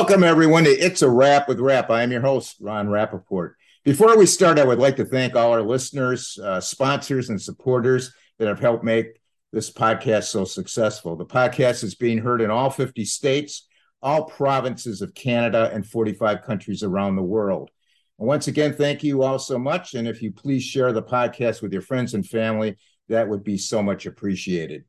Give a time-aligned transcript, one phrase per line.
[0.00, 1.90] Welcome, everyone, to It's a Wrap with Rap.
[1.90, 3.52] I am your host, Ron Rappaport.
[3.84, 8.10] Before we start, I would like to thank all our listeners, uh, sponsors, and supporters
[8.38, 9.20] that have helped make
[9.52, 11.16] this podcast so successful.
[11.16, 13.68] The podcast is being heard in all 50 states,
[14.00, 17.70] all provinces of Canada, and 45 countries around the world.
[18.18, 19.92] And once again, thank you all so much.
[19.92, 22.78] And if you please share the podcast with your friends and family,
[23.10, 24.84] that would be so much appreciated.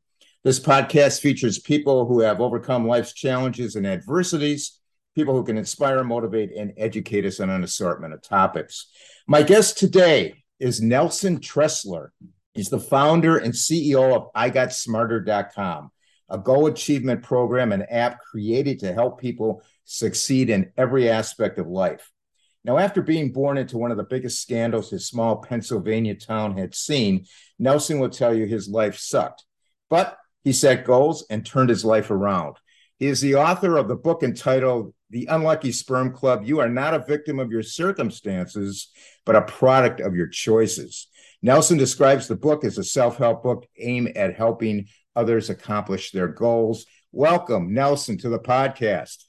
[0.46, 4.78] This podcast features people who have overcome life's challenges and adversities
[5.16, 8.88] people who can inspire, motivate, and educate us on an assortment of topics.
[9.28, 12.10] My guest today is Nelson Tressler.
[12.54, 15.92] He's the founder and CEO of IGotSmarter.com,
[16.30, 21.68] a goal achievement program and app created to help people succeed in every aspect of
[21.68, 22.12] life.
[22.64, 26.76] Now, after being born into one of the biggest scandals his small Pennsylvania town had
[26.76, 27.26] seen,
[27.58, 29.44] Nelson will tell you his life sucked.
[29.90, 32.58] But he set goals and turned his life around.
[33.02, 36.44] He is the author of the book entitled The Unlucky Sperm Club.
[36.46, 38.90] You are not a victim of your circumstances,
[39.26, 41.08] but a product of your choices.
[41.42, 44.86] Nelson describes the book as a self help book aimed at helping
[45.16, 46.86] others accomplish their goals.
[47.12, 49.24] Welcome, Nelson, to the podcast.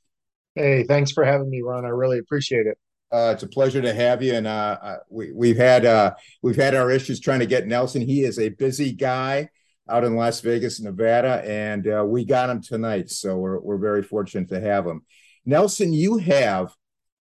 [0.55, 1.87] Hey, thanks for having me, Ron.
[1.87, 2.77] I really appreciate it.
[3.11, 6.13] Uh, it's a pleasure to have you, and uh, uh we, we've had uh,
[6.43, 8.03] we've had our issues trying to get Nelson.
[8.03, 9.49] He is a busy guy
[9.89, 13.11] out in Las Vegas, Nevada, and uh, we got him tonight.
[13.11, 15.03] So we're we're very fortunate to have him.
[15.45, 16.75] Nelson, you have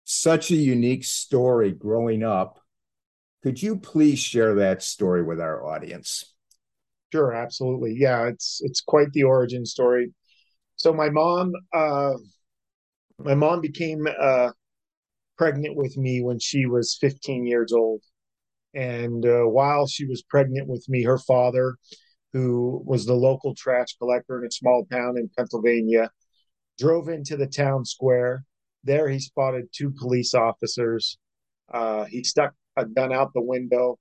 [0.05, 2.61] such a unique story growing up.
[3.43, 6.33] Could you please share that story with our audience?
[7.13, 7.95] Sure, absolutely.
[7.99, 10.13] Yeah, it's it's quite the origin story.
[10.77, 12.15] So my mom, uh,
[13.19, 14.51] my mom became uh,
[15.39, 18.03] pregnant with me when she was 15 years old,
[18.75, 21.77] and uh, while she was pregnant with me, her father
[22.37, 26.11] who was the local trash collector in a small town in Pennsylvania,
[26.79, 28.45] drove into the town square.
[28.85, 31.17] There, he spotted two police officers.
[31.73, 33.99] Uh, he stuck a gun out the window,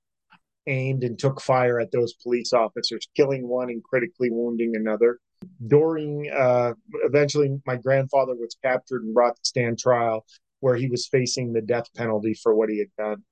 [0.66, 5.18] aimed, and took fire at those police officers, killing one and critically wounding another.
[5.66, 6.74] During, uh,
[7.04, 10.26] eventually, my grandfather was captured and brought to stand trial,
[10.60, 13.24] where he was facing the death penalty for what he had done.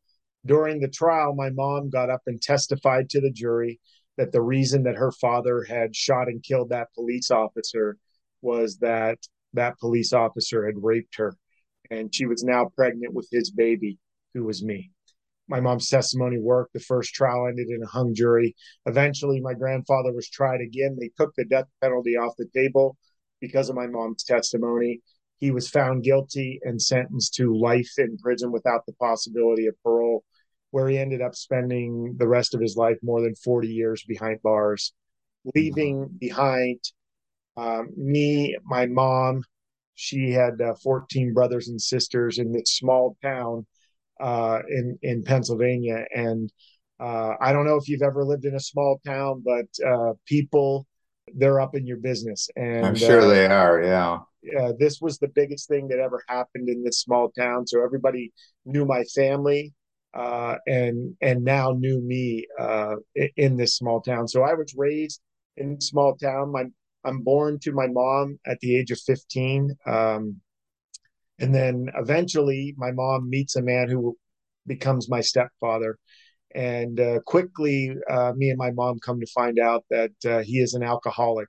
[0.47, 3.81] During the trial, my mom got up and testified to the jury
[4.17, 7.97] that the reason that her father had shot and killed that police officer
[8.43, 9.19] was that
[9.55, 11.37] that police officer had raped her
[11.91, 13.99] and she was now pregnant with his baby
[14.35, 14.91] who was me.
[15.47, 16.73] My mom's testimony worked.
[16.73, 18.57] The first trial ended in a hung jury.
[18.87, 20.97] Eventually my grandfather was tried again.
[20.99, 22.97] They took the death penalty off the table.
[23.41, 25.01] Because of my mom's testimony
[25.39, 30.25] he was found guilty and sentenced to life in prison without the possibility of parole
[30.75, 34.43] where he ended up spending the rest of his life more than 40 years behind
[34.43, 34.93] bars,
[35.55, 36.81] leaving behind
[37.57, 39.45] um, me, my mom.
[39.95, 43.69] She had uh, 14 brothers and sisters in this small town
[44.21, 46.53] uh, in in Pennsylvania, and
[46.99, 50.89] uh, I don't know if you've ever lived in a small town, but uh, people
[51.37, 53.81] they're up in your business, and I'm sure uh, they are.
[53.81, 54.19] Yeah.
[54.61, 57.65] Uh, this was the biggest thing that ever happened in this small town.
[57.69, 58.33] So everybody
[58.67, 59.73] knew my family
[60.15, 62.97] uh, and and now knew me uh,
[63.37, 64.29] in this small town.
[64.29, 65.21] So I was raised
[65.57, 66.53] in small town.
[66.53, 66.65] My
[67.05, 70.41] I'm born to my mom at the age of 15, um,
[71.39, 74.17] and then eventually my mom meets a man who
[74.67, 75.99] becomes my stepfather.
[76.55, 80.61] And uh, quickly, uh, me and my mom come to find out that uh, he
[80.61, 81.49] is an alcoholic,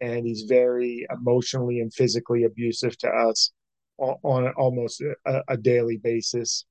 [0.00, 3.52] and he's very emotionally and physically abusive to us
[3.98, 6.64] on, on almost a, a daily basis.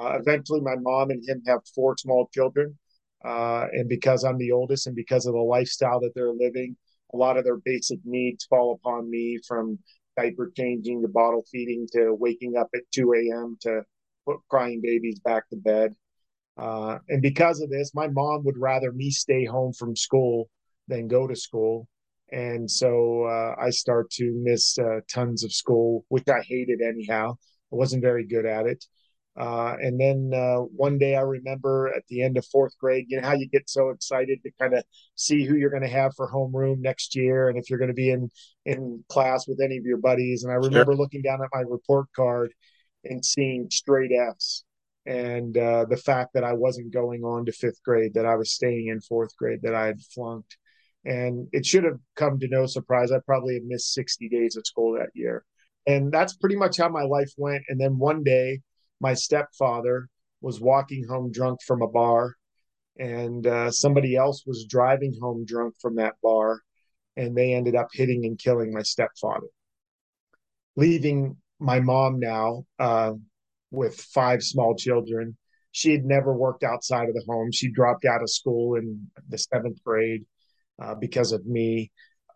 [0.00, 2.78] Uh, eventually, my mom and him have four small children.
[3.24, 6.76] Uh, and because I'm the oldest and because of the lifestyle that they're living,
[7.12, 9.78] a lot of their basic needs fall upon me from
[10.16, 13.56] diaper changing to bottle feeding to waking up at 2 a.m.
[13.62, 13.82] to
[14.26, 15.94] put crying babies back to bed.
[16.56, 20.48] Uh, and because of this, my mom would rather me stay home from school
[20.88, 21.88] than go to school.
[22.30, 27.36] And so uh, I start to miss uh, tons of school, which I hated anyhow.
[27.72, 28.84] I wasn't very good at it.
[29.36, 33.20] Uh, and then uh, one day I remember at the end of fourth grade, you
[33.20, 34.84] know how you get so excited to kind of
[35.16, 37.94] see who you're going to have for homeroom next year, and if you're going to
[37.94, 38.30] be in
[38.64, 40.44] in class with any of your buddies.
[40.44, 40.96] And I remember sure.
[40.96, 42.52] looking down at my report card
[43.04, 44.64] and seeing straight Fs,
[45.04, 48.52] and uh, the fact that I wasn't going on to fifth grade, that I was
[48.52, 50.56] staying in fourth grade, that I had flunked,
[51.04, 53.10] and it should have come to no surprise.
[53.10, 55.44] I probably had missed 60 days of school that year,
[55.88, 57.64] and that's pretty much how my life went.
[57.68, 58.60] And then one day
[59.00, 60.08] my stepfather
[60.40, 62.34] was walking home drunk from a bar,
[62.98, 66.60] and uh, somebody else was driving home drunk from that bar,
[67.16, 69.46] and they ended up hitting and killing my stepfather,
[70.76, 73.12] leaving my mom now uh,
[73.70, 75.36] with five small children.
[75.72, 77.50] She had never worked outside of the home.
[77.50, 80.24] She dropped out of school in the seventh grade
[80.80, 81.90] uh, because of me.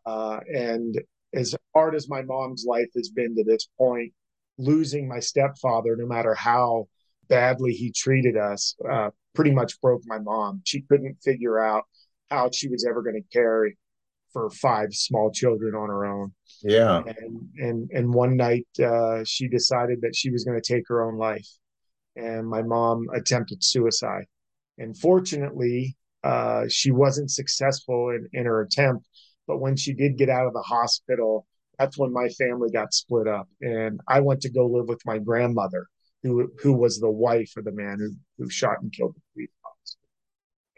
[0.05, 1.01] Uh, and
[1.35, 4.13] as hard as my mom's life has been to this point,
[4.59, 6.89] losing my stepfather, no matter how
[7.29, 10.63] badly he treated us, uh, pretty much broke my mom.
[10.65, 11.85] She couldn't figure out
[12.31, 13.79] how she was ever going to carry
[14.33, 16.35] for five small children on her own.
[16.63, 17.03] Yeah.
[17.07, 21.03] And and and one night uh, she decided that she was going to take her
[21.03, 21.49] own life,
[22.17, 24.27] and my mom attempted suicide.
[24.77, 29.07] And fortunately, uh, she wasn't successful in, in her attempt.
[29.47, 31.47] But when she did get out of the hospital,
[31.79, 35.19] that's when my family got split up, and I went to go live with my
[35.19, 35.87] grandmother,
[36.23, 39.51] who who was the wife of the man who who shot and killed the police
[39.65, 39.99] officer.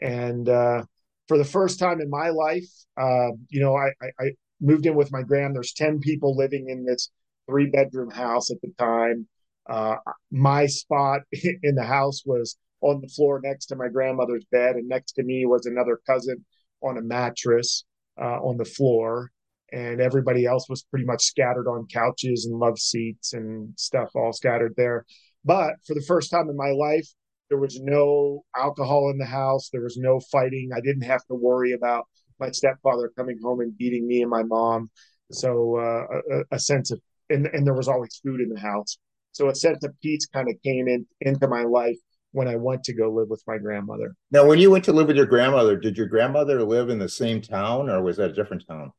[0.00, 0.84] And uh,
[1.28, 2.66] for the first time in my life,
[3.00, 4.30] uh, you know, I, I, I,
[4.60, 5.54] moved in with my grand.
[5.54, 7.08] There's 10 people living in this
[7.48, 9.26] three bedroom house at the time.
[9.68, 9.96] Uh,
[10.30, 11.22] my spot
[11.62, 15.22] in the house was on the floor next to my grandmother's bed, and next to
[15.22, 16.44] me was another cousin
[16.82, 17.84] on a mattress
[18.20, 19.30] uh, on the floor.
[19.72, 24.32] And everybody else was pretty much scattered on couches and love seats and stuff all
[24.32, 25.04] scattered there.
[25.44, 27.06] But for the first time in my life,
[27.48, 29.70] there was no alcohol in the house.
[29.70, 30.70] There was no fighting.
[30.74, 32.06] I didn't have to worry about
[32.38, 34.90] my stepfather coming home and beating me and my mom.
[35.32, 38.98] So uh, a, a, sense of and, and there was always food in the house.
[39.32, 41.96] So a sense of peace kind of came in into my life
[42.32, 44.14] when I went to go live with my grandmother.
[44.30, 47.08] Now, when you went to live with your grandmother, did your grandmother live in the
[47.08, 48.92] same town or was that a different town?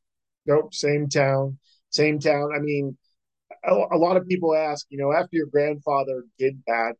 [0.46, 1.58] Nope, same town,
[1.90, 2.50] same town.
[2.54, 2.96] I mean,
[3.64, 6.96] a, a lot of people ask, you know, after your grandfather did that,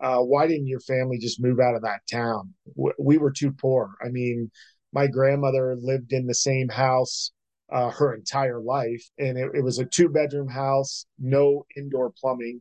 [0.00, 2.54] uh, why didn't your family just move out of that town?
[2.98, 3.94] We were too poor.
[4.04, 4.50] I mean,
[4.92, 7.32] my grandmother lived in the same house
[7.72, 12.60] uh, her entire life, and it, it was a two bedroom house, no indoor plumbing.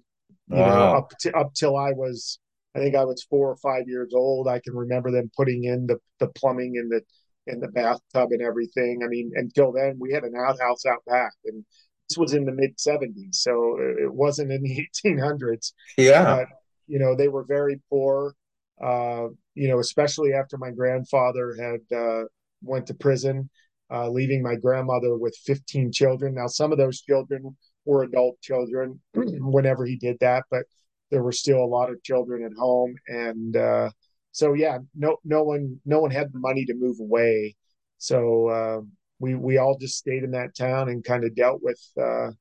[0.50, 0.92] You wow.
[0.92, 2.40] know, up to, up till I was,
[2.76, 4.48] I think I was four or five years old.
[4.48, 7.02] I can remember them putting in the the plumbing in the
[7.48, 9.02] in the bathtub and everything.
[9.04, 11.66] I mean, until then, we had an outhouse out back, and
[12.10, 15.74] this was in the mid '70s, so it wasn't in the 1800s.
[15.98, 16.24] Yeah.
[16.24, 16.48] But
[16.88, 18.36] you know, they were very poor.
[18.82, 22.24] Uh, you know, especially after my grandfather had uh,
[22.62, 23.50] went to prison,
[23.92, 26.34] uh, leaving my grandmother with 15 children.
[26.34, 27.56] Now, some of those children
[27.86, 30.64] were adult children whenever he did that, but
[31.12, 33.90] there were still a lot of children at home, and uh,
[34.34, 37.56] so yeah, no, no one, no one had the money to move away.
[38.00, 38.82] So uh,
[39.20, 42.32] we we all just stayed in that town and kind of dealt with uh,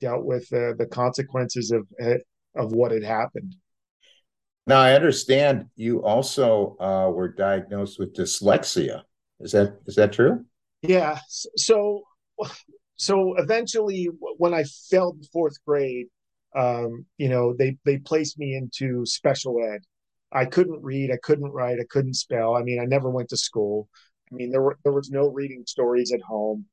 [0.00, 1.86] dealt with the consequences of
[2.56, 3.54] of what had happened.
[4.66, 9.02] Now I understand you also uh, were diagnosed with dyslexia.
[9.40, 10.46] Is that is that true?
[10.80, 11.18] Yeah.
[11.56, 12.04] So
[12.96, 14.08] so eventually,
[14.38, 16.06] when I failed fourth grade,
[16.56, 19.82] um, you know, they they placed me into special ed.
[20.32, 22.56] I couldn't read, I couldn't write, I couldn't spell.
[22.56, 23.88] I mean, I never went to school.
[24.30, 26.66] I mean, there were there was no reading stories at home.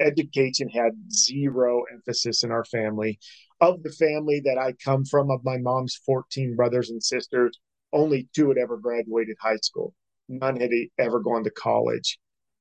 [0.00, 3.18] Education had zero emphasis in our family
[3.62, 7.58] of the family that I come from, of my mom's 14 brothers and sisters,
[7.92, 9.94] only two had ever graduated high school.
[10.28, 12.18] None had ever gone to college.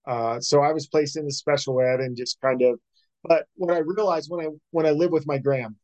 [0.07, 2.79] Uh, so I was placed in the special ed and just kind of.
[3.23, 5.75] But what I realized when I when I lived with my gram,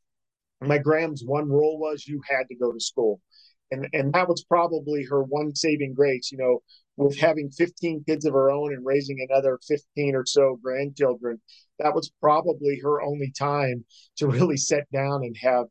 [0.62, 3.20] my gram's one rule was you had to go to school,
[3.72, 6.32] and and that was probably her one saving grace.
[6.32, 6.60] You know,
[6.98, 11.40] with having 15 kids of her own and raising another 15 or so grandchildren,
[11.80, 13.86] that was probably her only time
[14.18, 15.66] to really sit down and have,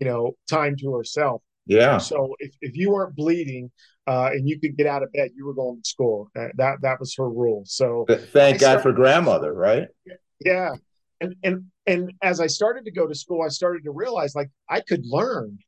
[0.00, 1.42] you know, time to herself.
[1.66, 1.98] Yeah.
[1.98, 3.70] So if, if you weren't bleeding
[4.06, 6.30] uh, and you could get out of bed, you were going to school.
[6.34, 7.62] Uh, that that was her rule.
[7.66, 9.88] So thank I God started, for grandmother, right?
[10.44, 10.74] Yeah.
[11.20, 14.50] And and and as I started to go to school, I started to realize like
[14.70, 15.58] I could learn.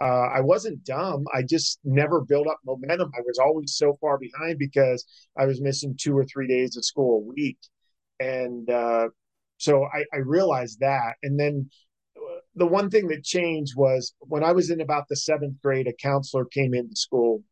[0.00, 1.24] Uh, I wasn't dumb.
[1.34, 3.12] I just never built up momentum.
[3.14, 5.04] I was always so far behind because
[5.38, 7.58] I was missing two or three days of school a week.
[8.18, 9.08] And uh,
[9.58, 11.16] so I, I realized that.
[11.22, 11.68] And then
[12.16, 15.86] uh, the one thing that changed was when I was in about the seventh grade,
[15.86, 17.42] a counselor came into school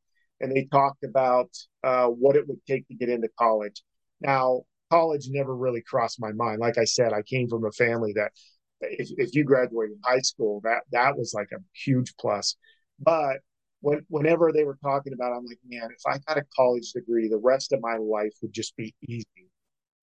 [0.41, 1.51] and they talked about
[1.85, 3.83] uh, what it would take to get into college.
[4.21, 6.61] Now, college never really crossed my mind.
[6.61, 8.33] Like I said, I came from a family that
[8.81, 12.57] if, if you graduated high school, that that was like a huge plus.
[12.99, 13.39] But
[13.81, 16.93] when, whenever they were talking about, it, I'm like, man, if I got a college
[16.93, 19.27] degree, the rest of my life would just be easy.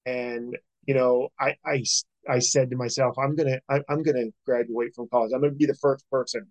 [0.06, 1.84] And you know, I I
[2.28, 5.32] I said to myself, I'm gonna I, I'm gonna graduate from college.
[5.34, 6.48] I'm gonna be the first person.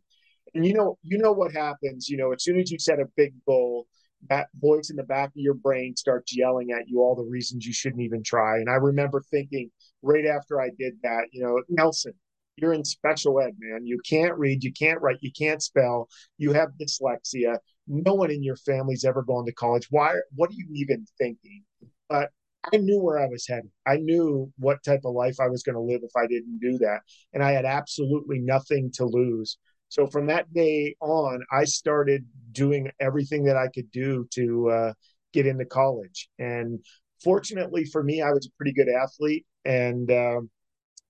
[0.54, 2.08] And you know, you know what happens.
[2.08, 3.86] You know, as soon as you set a big goal,
[4.28, 7.66] that voice in the back of your brain starts yelling at you all the reasons
[7.66, 8.56] you shouldn't even try.
[8.56, 9.70] And I remember thinking
[10.04, 12.12] right after I did that, you know, Nelson,
[12.56, 13.86] you're in special ed, man.
[13.86, 16.08] You can't read, you can't write, you can't spell,
[16.38, 17.58] you have dyslexia.
[17.88, 19.88] No one in your family's ever gone to college.
[19.90, 20.14] Why?
[20.34, 21.64] What are you even thinking?
[22.08, 22.30] But
[22.72, 23.70] I knew where I was headed.
[23.86, 26.78] I knew what type of life I was going to live if I didn't do
[26.78, 27.00] that.
[27.32, 29.58] And I had absolutely nothing to lose.
[29.88, 34.92] So from that day on, I started doing everything that I could do to uh,
[35.32, 36.28] get into college.
[36.38, 36.80] And
[37.22, 40.40] fortunately for me, I was a pretty good athlete and uh,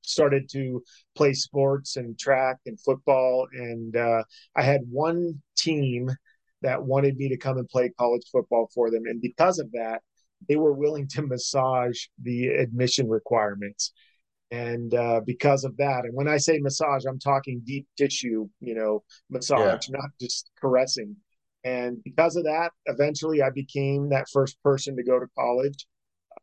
[0.03, 0.83] started to
[1.15, 3.47] play sports and track and football.
[3.53, 4.25] And uh,
[4.57, 6.11] I had one team
[6.63, 9.03] that wanted me to come and play college football for them.
[9.07, 10.03] And because of that,
[10.49, 13.93] they were willing to massage the admission requirements.
[14.51, 18.75] And uh, because of that, and when I say massage, I'm talking deep tissue, you
[18.75, 19.99] know, massage, yeah.
[19.99, 21.17] not just caressing.
[21.65, 25.87] And because of that, eventually I became that first person to go to college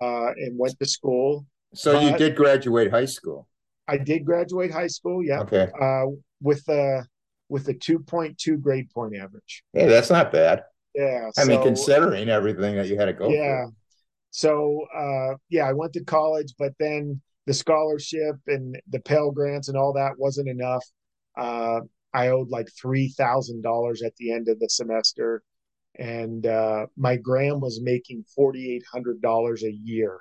[0.02, 1.46] uh, and went to school.
[1.74, 3.48] So you did graduate high school.
[3.88, 5.24] I did graduate high school.
[5.24, 5.42] Yeah.
[5.42, 5.68] Okay.
[5.80, 6.06] Uh,
[6.42, 7.06] with a
[7.50, 9.64] with a two point two grade point average.
[9.74, 10.64] Hey, that's not bad.
[10.96, 11.30] Yeah.
[11.38, 13.30] I so, mean, considering everything that you had to go.
[13.30, 13.66] Yeah.
[13.66, 13.76] Through.
[14.32, 19.68] So uh, yeah, I went to college, but then the scholarship and the Pell grants
[19.68, 20.86] and all that wasn't enough.
[21.38, 21.82] Uh,
[22.14, 25.44] I owed like three thousand dollars at the end of the semester,
[25.98, 30.20] and uh, my gram was making forty eight hundred dollars a year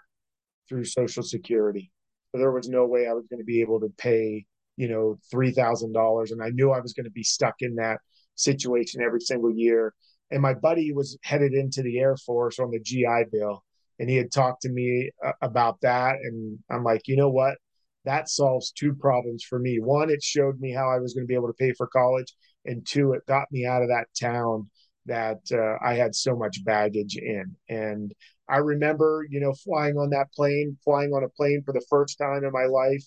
[0.71, 1.91] through Social Security.
[2.33, 4.47] So there was no way I was going to be able to pay,
[4.77, 7.75] you know, three thousand dollars, and I knew I was going to be stuck in
[7.75, 7.99] that
[8.37, 9.93] situation every single year.
[10.31, 13.63] And my buddy was headed into the Air Force on the GI Bill,
[13.99, 17.59] and he had talked to me uh, about that, and I'm like, you know what?
[18.05, 19.79] That solves two problems for me.
[19.81, 22.33] One, it showed me how I was going to be able to pay for college,
[22.65, 24.71] and two, it got me out of that town
[25.07, 27.57] that uh, I had so much baggage in.
[27.69, 28.13] And
[28.51, 32.19] I remember, you know, flying on that plane, flying on a plane for the first
[32.19, 33.05] time in my life.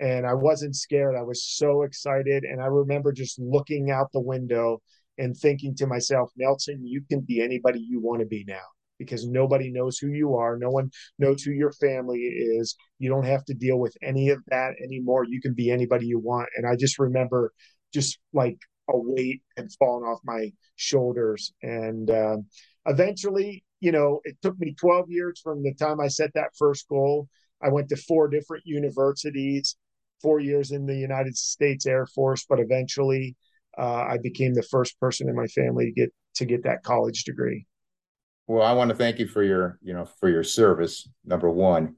[0.00, 1.16] And I wasn't scared.
[1.16, 2.44] I was so excited.
[2.44, 4.80] And I remember just looking out the window
[5.18, 8.64] and thinking to myself, Nelson, you can be anybody you want to be now
[8.98, 10.56] because nobody knows who you are.
[10.56, 12.76] No one knows who your family is.
[12.98, 15.24] You don't have to deal with any of that anymore.
[15.24, 16.48] You can be anybody you want.
[16.56, 17.52] And I just remember
[17.92, 21.52] just like a weight had fallen off my shoulders.
[21.62, 22.38] And uh,
[22.86, 26.88] eventually, you know, it took me 12 years from the time I set that first
[26.88, 27.28] goal.
[27.62, 29.76] I went to four different universities,
[30.22, 33.36] four years in the United States Air Force, but eventually
[33.76, 37.24] uh, I became the first person in my family to get to get that college
[37.24, 37.66] degree.
[38.46, 41.96] Well, I want to thank you for your, you know, for your service, number one.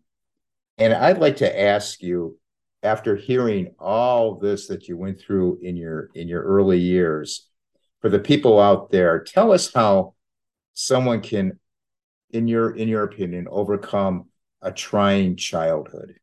[0.79, 2.39] And I'd like to ask you,
[2.83, 7.49] after hearing all this that you went through in your in your early years,
[8.01, 10.15] for the people out there, tell us how
[10.75, 11.59] someone can
[12.31, 14.27] in your in your opinion overcome
[14.63, 16.15] a trying childhood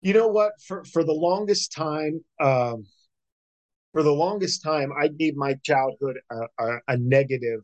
[0.00, 2.84] you know what for for the longest time um
[3.92, 7.60] for the longest time i gave my childhood a, a, a negative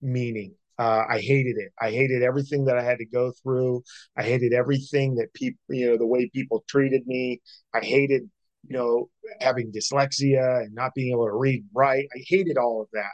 [0.00, 1.72] meaning uh, I hated it.
[1.80, 3.82] I hated everything that I had to go through.
[4.16, 7.40] I hated everything that people, you know, the way people treated me.
[7.72, 8.28] I hated,
[8.66, 9.08] you know,
[9.40, 12.08] having dyslexia and not being able to read and write.
[12.14, 13.12] I hated all of that.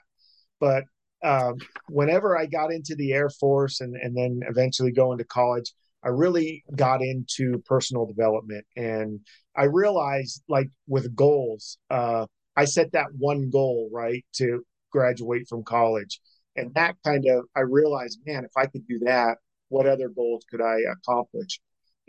[0.59, 0.85] But
[1.23, 1.57] um,
[1.89, 5.73] whenever I got into the Air Force and, and then eventually going to college,
[6.03, 8.65] I really got into personal development.
[8.77, 9.21] And
[9.55, 15.63] I realized, like with goals, uh, I set that one goal, right, to graduate from
[15.63, 16.21] college.
[16.57, 19.37] And that kind of, I realized, man, if I could do that,
[19.69, 21.61] what other goals could I accomplish?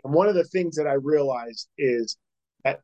[0.03, 2.17] And one of the things that I realized is
[2.63, 2.79] that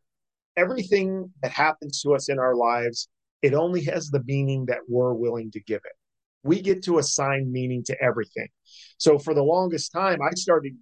[0.55, 3.07] everything that happens to us in our lives,
[3.41, 5.96] it only has the meaning that we're willing to give it
[6.47, 8.47] we get to assign meaning to everything.
[8.97, 10.73] So for the longest time, I started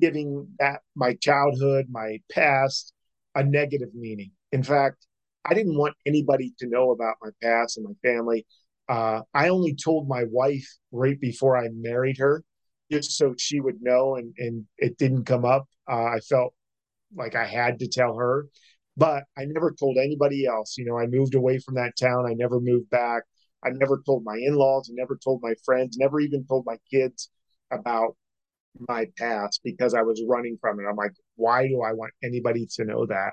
[0.00, 2.92] giving that my childhood, my past,
[3.34, 4.32] a negative meaning.
[4.52, 5.06] In fact,
[5.44, 8.46] I didn't want anybody to know about my past and my family.
[8.88, 12.42] Uh, I only told my wife right before I married her,
[12.90, 15.66] just so she would know, and and it didn't come up.
[15.88, 16.54] Uh, I felt
[17.14, 18.46] like I had to tell her,
[18.96, 20.76] but I never told anybody else.
[20.78, 22.26] You know, I moved away from that town.
[22.26, 23.24] I never moved back.
[23.66, 26.76] I never told my in laws, I never told my friends, never even told my
[26.90, 27.30] kids
[27.70, 28.16] about
[28.88, 30.84] my past because I was running from it.
[30.88, 33.32] I'm like, why do I want anybody to know that?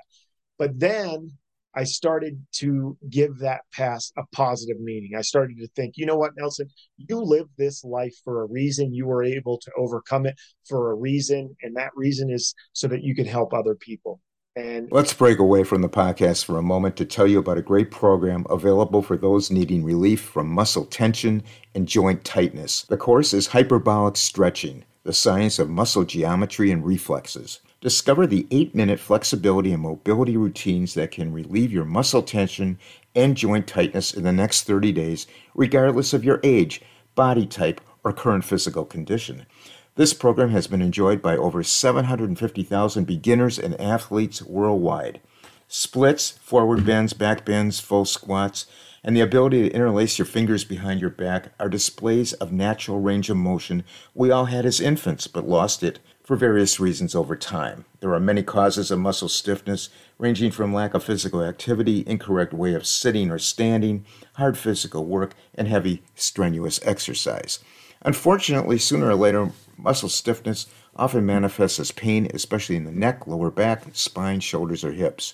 [0.58, 1.32] But then
[1.76, 5.12] I started to give that past a positive meaning.
[5.18, 8.94] I started to think, you know what, Nelson, you lived this life for a reason.
[8.94, 11.56] You were able to overcome it for a reason.
[11.64, 14.22] And that reason is so that you can help other people.
[14.56, 17.64] And let's break away from the podcast for a moment to tell you about a
[17.64, 21.42] great program available for those needing relief from muscle tension
[21.74, 22.84] and joint tightness.
[22.84, 27.62] The course is Hyperbolic Stretching, the science of muscle geometry and reflexes.
[27.82, 32.78] Discover the eight minute flexibility and mobility routines that can relieve your muscle tension
[33.16, 36.80] and joint tightness in the next 30 days, regardless of your age,
[37.16, 39.48] body type, or current physical condition.
[39.96, 45.22] This program has been enjoyed by over 750,000 beginners and athletes worldwide.
[45.68, 48.66] Splits, forward bends, back bends, full squats,
[49.04, 53.30] and the ability to interlace your fingers behind your back are displays of natural range
[53.30, 53.84] of motion
[54.16, 57.86] we all had as infants but lost it for various reasons over time.
[58.00, 62.74] There are many causes of muscle stiffness, ranging from lack of physical activity, incorrect way
[62.74, 67.60] of sitting or standing, hard physical work, and heavy, strenuous exercise.
[68.06, 73.50] Unfortunately, sooner or later, muscle stiffness often manifests as pain, especially in the neck, lower
[73.50, 75.34] back, spine, shoulders, or hips.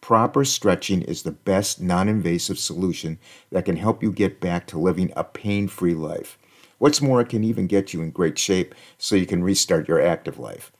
[0.00, 3.18] Proper stretching is the best non invasive solution
[3.50, 6.38] that can help you get back to living a pain free life.
[6.78, 10.00] What's more, it can even get you in great shape so you can restart your
[10.00, 10.70] active life.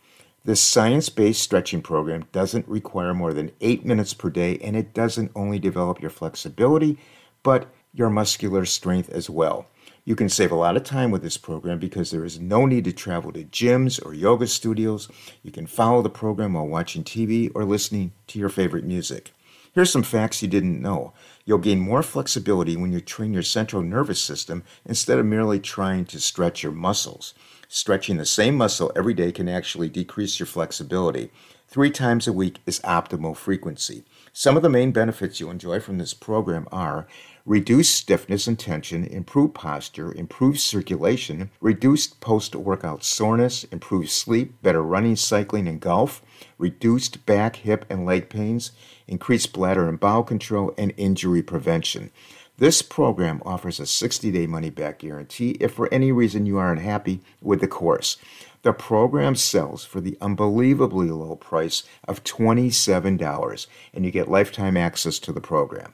[0.44, 4.92] This science based stretching program doesn't require more than eight minutes per day, and it
[4.92, 6.98] doesn't only develop your flexibility,
[7.42, 9.66] but your muscular strength as well.
[10.06, 12.84] You can save a lot of time with this program because there is no need
[12.84, 15.08] to travel to gyms or yoga studios.
[15.42, 19.32] You can follow the program while watching TV or listening to your favorite music.
[19.72, 21.14] Here's some facts you didn't know.
[21.46, 26.04] You'll gain more flexibility when you train your central nervous system instead of merely trying
[26.06, 27.32] to stretch your muscles.
[27.66, 31.30] Stretching the same muscle every day can actually decrease your flexibility.
[31.66, 34.04] Three times a week is optimal frequency.
[34.32, 37.08] Some of the main benefits you'll enjoy from this program are
[37.46, 44.82] reduced stiffness and tension, improve posture, improve circulation, reduce post workout soreness, improve sleep, better
[44.82, 46.22] running, cycling, and golf,
[46.56, 48.72] reduced back, hip, and leg pains,
[49.06, 52.10] increased bladder and bowel control, and injury prevention.
[52.56, 56.72] This program offers a 60 day money back guarantee if for any reason you are
[56.72, 58.16] unhappy with the course.
[58.62, 65.18] The program sells for the unbelievably low price of $27, and you get lifetime access
[65.18, 65.92] to the program.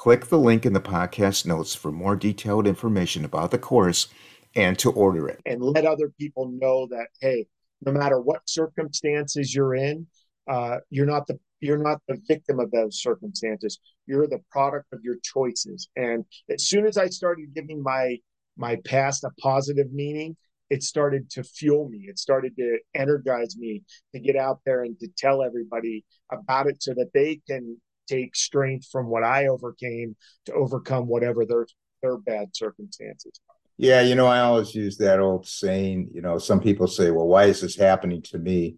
[0.00, 4.08] Click the link in the podcast notes for more detailed information about the course
[4.56, 5.42] and to order it.
[5.44, 7.46] And let other people know that, hey,
[7.84, 10.06] no matter what circumstances you're in,
[10.48, 13.78] uh, you're not the you're not the victim of those circumstances.
[14.06, 15.90] You're the product of your choices.
[15.96, 18.16] And as soon as I started giving my
[18.56, 20.34] my past a positive meaning,
[20.70, 22.06] it started to fuel me.
[22.08, 23.82] It started to energize me
[24.14, 27.76] to get out there and to tell everybody about it so that they can
[28.10, 31.66] take strength from what I overcame to overcome whatever their
[32.02, 33.40] their bad circumstances
[33.76, 37.26] Yeah, you know, I always use that old saying, you know, some people say, well,
[37.26, 38.76] why is this happening to me?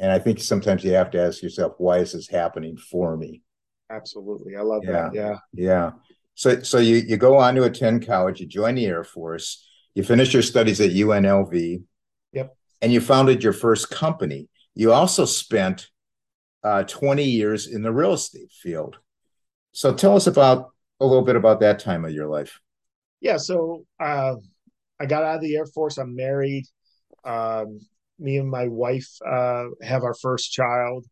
[0.00, 3.42] And I think sometimes you have to ask yourself, why is this happening for me?
[3.90, 4.56] Absolutely.
[4.56, 4.92] I love yeah.
[4.92, 5.14] that.
[5.14, 5.36] Yeah.
[5.52, 5.90] Yeah.
[6.34, 10.04] So so you you go on to attend college, you join the Air Force, you
[10.04, 11.82] finish your studies at UNLV.
[12.32, 12.56] Yep.
[12.80, 14.48] And you founded your first company.
[14.74, 15.88] You also spent
[16.62, 18.98] uh, 20 years in the real estate field.
[19.72, 20.70] So tell us about
[21.00, 22.60] a little bit about that time of your life.
[23.20, 24.36] Yeah, so uh,
[24.98, 25.98] I got out of the Air Force.
[25.98, 26.64] I'm married.
[27.24, 27.80] Um,
[28.18, 31.06] me and my wife uh, have our first child,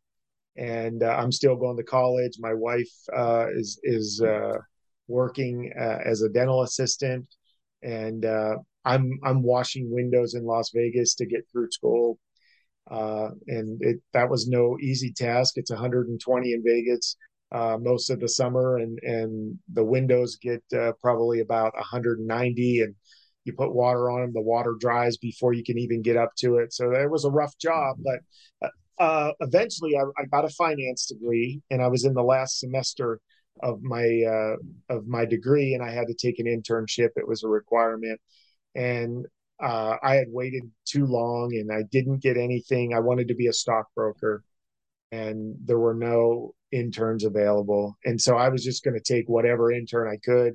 [0.57, 2.37] and uh, I'm still going to college.
[2.39, 4.59] My wife uh, is is uh,
[5.07, 7.27] working as a dental assistant,
[7.83, 8.25] and
[8.85, 12.19] I'm I'm washing windows in Las Vegas to get through school
[12.91, 15.55] uh, and it that was no easy task.
[15.57, 17.17] It's 120 in Vegas
[17.53, 22.95] uh, most of the summer, and and the windows get uh, probably about 190, and
[23.45, 26.57] you put water on them, the water dries before you can even get up to
[26.57, 26.73] it.
[26.73, 28.21] So it was a rough job, but
[28.63, 32.59] uh, uh, eventually I, I, got a finance degree, and I was in the last
[32.59, 33.21] semester
[33.63, 34.57] of my uh,
[34.95, 37.11] of my degree, and I had to take an internship.
[37.17, 38.21] It was a requirement,
[38.75, 39.27] and
[39.61, 42.95] uh, I had waited too long and I didn't get anything.
[42.95, 44.43] I wanted to be a stockbroker
[45.11, 47.97] and there were no interns available.
[48.05, 50.55] And so I was just going to take whatever intern I could.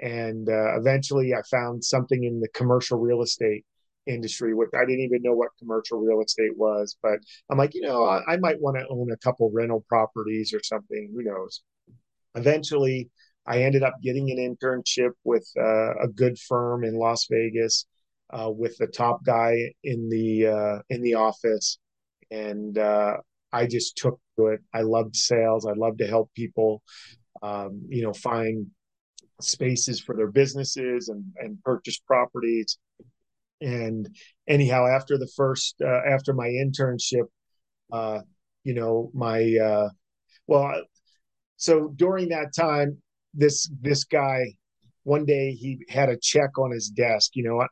[0.00, 3.64] And uh, eventually I found something in the commercial real estate
[4.06, 6.96] industry, which I didn't even know what commercial real estate was.
[7.02, 10.52] But I'm like, you know, I, I might want to own a couple rental properties
[10.52, 11.10] or something.
[11.14, 11.62] Who knows?
[12.34, 13.10] Eventually,
[13.46, 17.86] I ended up getting an internship with uh, a good firm in Las Vegas
[18.32, 21.78] uh, with the top guy in the uh, in the office,
[22.30, 23.16] and uh,
[23.52, 24.60] I just took to it.
[24.74, 25.66] I loved sales.
[25.66, 26.82] I love to help people,
[27.42, 28.66] um, you know, find
[29.40, 32.78] spaces for their businesses and and purchase properties.
[33.60, 34.08] And
[34.48, 37.26] anyhow, after the first uh, after my internship,
[37.92, 38.20] uh,
[38.64, 39.88] you know, my uh,
[40.46, 40.82] well,
[41.56, 42.98] so during that time,
[43.34, 44.54] this this guy
[45.04, 47.32] one day he had a check on his desk.
[47.34, 47.66] You know,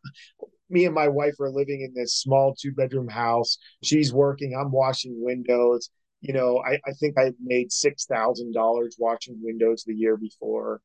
[0.70, 3.58] me and my wife are living in this small two bedroom house.
[3.82, 4.54] She's working.
[4.54, 5.90] I'm washing windows.
[6.20, 10.80] You know, I, I think I made six thousand dollars washing windows the year before.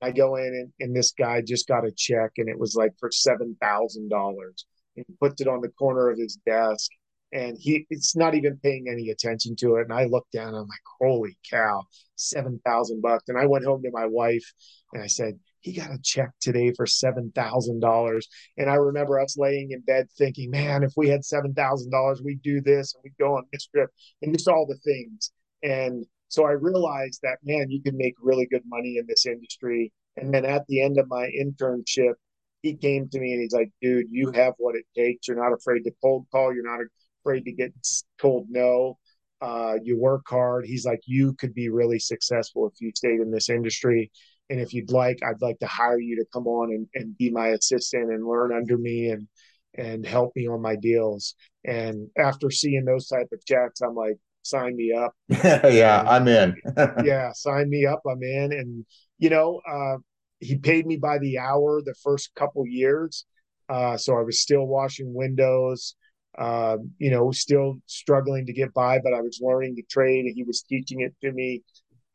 [0.00, 2.92] I go in and, and this guy just got a check and it was like
[2.98, 4.66] for seven thousand dollars.
[4.94, 6.90] He puts it on the corner of his desk
[7.32, 9.82] and he it's not even paying any attention to it.
[9.82, 11.84] And I look down, and I'm like, holy cow,
[12.16, 13.24] seven thousand bucks.
[13.28, 14.44] And I went home to my wife
[14.92, 18.28] and I said, he got a check today for seven thousand dollars.
[18.56, 22.22] And I remember us laying in bed thinking, man, if we had seven thousand dollars,
[22.22, 23.90] we'd do this and we'd go on this trip
[24.22, 25.32] and just all the things.
[25.62, 29.92] And so I realized that man, you can make really good money in this industry.
[30.16, 32.14] And then at the end of my internship,
[32.62, 35.28] he came to me and he's like, dude, you have what it takes.
[35.28, 36.52] You're not afraid to cold call.
[36.52, 36.84] You're not
[37.22, 37.72] afraid to get
[38.20, 38.98] told no.
[39.40, 40.66] Uh, you work hard.
[40.66, 44.10] He's like, you could be really successful if you stayed in this industry.
[44.50, 47.30] And if you'd like, I'd like to hire you to come on and, and be
[47.30, 49.28] my assistant and learn under me and
[49.74, 51.34] and help me on my deals.
[51.64, 55.14] And after seeing those type of checks, I'm like, sign me up.
[55.28, 56.56] yeah, and, I'm in.
[57.04, 58.00] yeah, sign me up.
[58.06, 58.52] I'm in.
[58.52, 58.86] And
[59.18, 59.96] you know, uh,
[60.40, 63.26] he paid me by the hour the first couple years.
[63.68, 65.94] Uh, so I was still washing windows,
[66.38, 70.34] uh, you know, still struggling to get by, but I was learning to trade and
[70.34, 71.62] he was teaching it to me.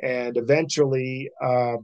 [0.02, 1.78] And eventually, uh,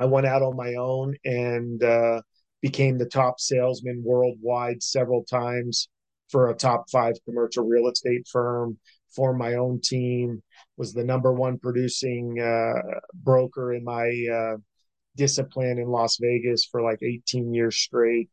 [0.00, 2.22] I went out on my own and uh,
[2.62, 5.88] became the top salesman worldwide several times
[6.30, 8.78] for a top five commercial real estate firm,
[9.14, 10.42] formed my own team,
[10.78, 12.80] was the number one producing uh,
[13.14, 14.56] broker in my uh,
[15.16, 18.30] discipline in Las Vegas for like 18 years straight.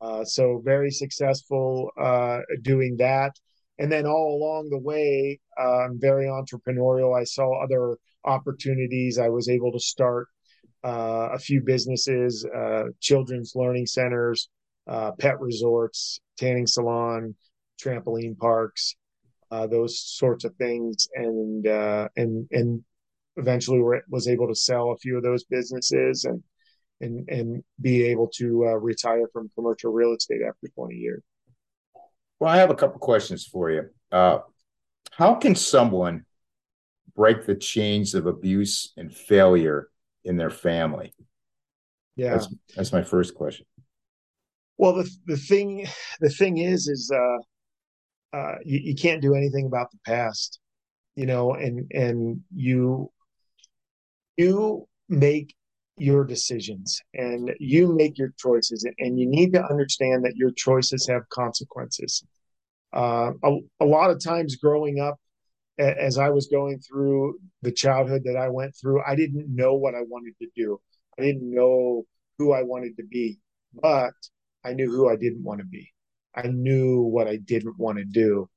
[0.00, 3.32] Uh, so very successful uh, doing that.
[3.78, 7.18] And then all along the way, uh, I'm very entrepreneurial.
[7.18, 9.18] I saw other opportunities.
[9.18, 10.28] I was able to start
[10.86, 14.48] uh, a few businesses, uh, children's learning centers,
[14.86, 17.34] uh, pet resorts, tanning salon,
[17.82, 18.94] trampoline parks,
[19.50, 21.66] those sorts of things, and
[22.16, 22.84] and and
[23.36, 26.42] eventually was able to sell a few of those businesses and
[27.00, 31.22] and and be able to uh, retire from commercial real estate after 20 years.
[32.38, 33.88] Well, I have a couple questions for you.
[34.12, 34.38] Uh,
[35.10, 36.24] how can someone
[37.14, 39.88] break the chains of abuse and failure
[40.26, 41.12] in their family?
[42.16, 43.66] Yeah, that's, that's my first question.
[44.78, 45.86] Well, the the thing
[46.20, 50.60] the thing is is uh, uh, you, you can't do anything about the past,
[51.14, 53.10] you know, and and you
[54.36, 55.54] you make
[55.98, 61.06] your decisions and you make your choices and you need to understand that your choices
[61.08, 62.22] have consequences
[62.92, 65.18] uh, a, a, lot of times growing up
[65.78, 69.94] as i was going through the childhood that i went through i didn't know what
[69.94, 70.80] i wanted to do.
[71.18, 72.04] I didn't know
[72.38, 73.38] who i wanted to be
[73.74, 74.12] but
[74.64, 75.92] i knew who i didn't want to be.
[76.34, 78.48] I knew what i didn't want to do.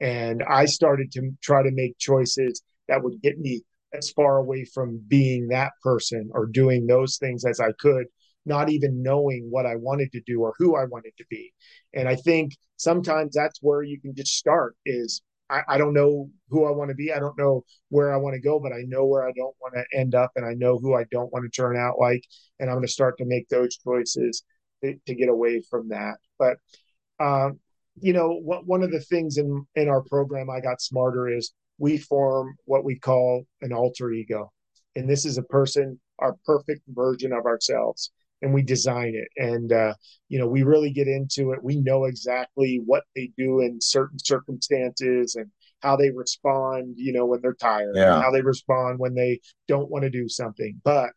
[0.00, 3.62] And i started to try to make choices that would get me
[3.92, 8.06] as far away from being that person or doing those things as I could,
[8.44, 11.52] not even knowing what I wanted to do or who I wanted to be.
[11.94, 16.30] And I think sometimes that's where you can just start is I, I don't know
[16.50, 17.12] who I want to be.
[17.12, 19.74] I don't know where I want to go, but I know where I don't want
[19.74, 22.24] to end up and I know who I don't want to turn out like.
[22.58, 24.44] And I'm going to start to make those choices
[24.82, 26.16] to, to get away from that.
[26.38, 26.58] But,
[27.20, 27.60] um,
[28.00, 31.98] you know, one of the things in, in our program, I got smarter is we
[31.98, 34.52] form what we call an alter ego.
[34.96, 38.10] And this is a person, our perfect version of ourselves.
[38.40, 39.28] And we design it.
[39.36, 39.94] And, uh,
[40.28, 41.62] you know, we really get into it.
[41.62, 47.26] We know exactly what they do in certain circumstances and how they respond, you know,
[47.26, 48.20] when they're tired, yeah.
[48.20, 50.80] how they respond when they don't want to do something.
[50.84, 51.10] But,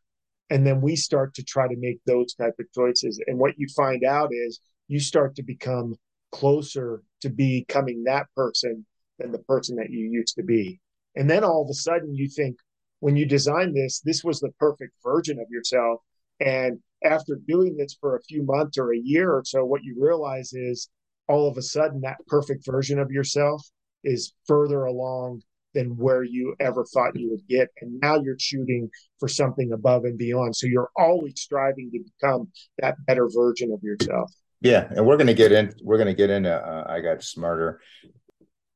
[0.49, 3.21] and then we start to try to make those type of choices.
[3.27, 5.95] And what you find out is you start to become
[6.31, 8.85] closer to becoming that person
[9.19, 10.79] than the person that you used to be.
[11.15, 12.57] And then all of a sudden you think,
[12.99, 16.01] when you design this, this was the perfect version of yourself.
[16.39, 19.95] And after doing this for a few months or a year or so, what you
[19.99, 20.89] realize is
[21.27, 23.65] all of a sudden that perfect version of yourself
[24.03, 25.41] is further along
[25.73, 27.69] than where you ever thought you would get.
[27.81, 30.55] And now you're shooting for something above and beyond.
[30.55, 34.31] So you're always striving to become that better version of yourself.
[34.59, 35.73] Yeah, and we're going to get in.
[35.81, 36.53] We're going to get into.
[36.53, 37.79] Uh, I got smarter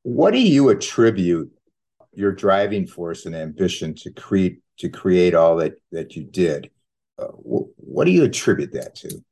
[0.06, 1.52] what do you attribute
[2.14, 6.70] your driving force and ambition to create to create all that that you did?
[7.18, 9.24] Uh, wh- what do you attribute that to?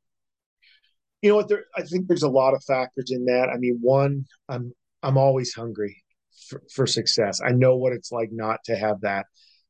[1.22, 1.48] You know what?
[1.48, 3.48] There, I think there's a lot of factors in that.
[3.48, 6.02] I mean, one, I'm I'm always hungry
[6.48, 7.40] for, for success.
[7.44, 9.26] I know what it's like not to have that.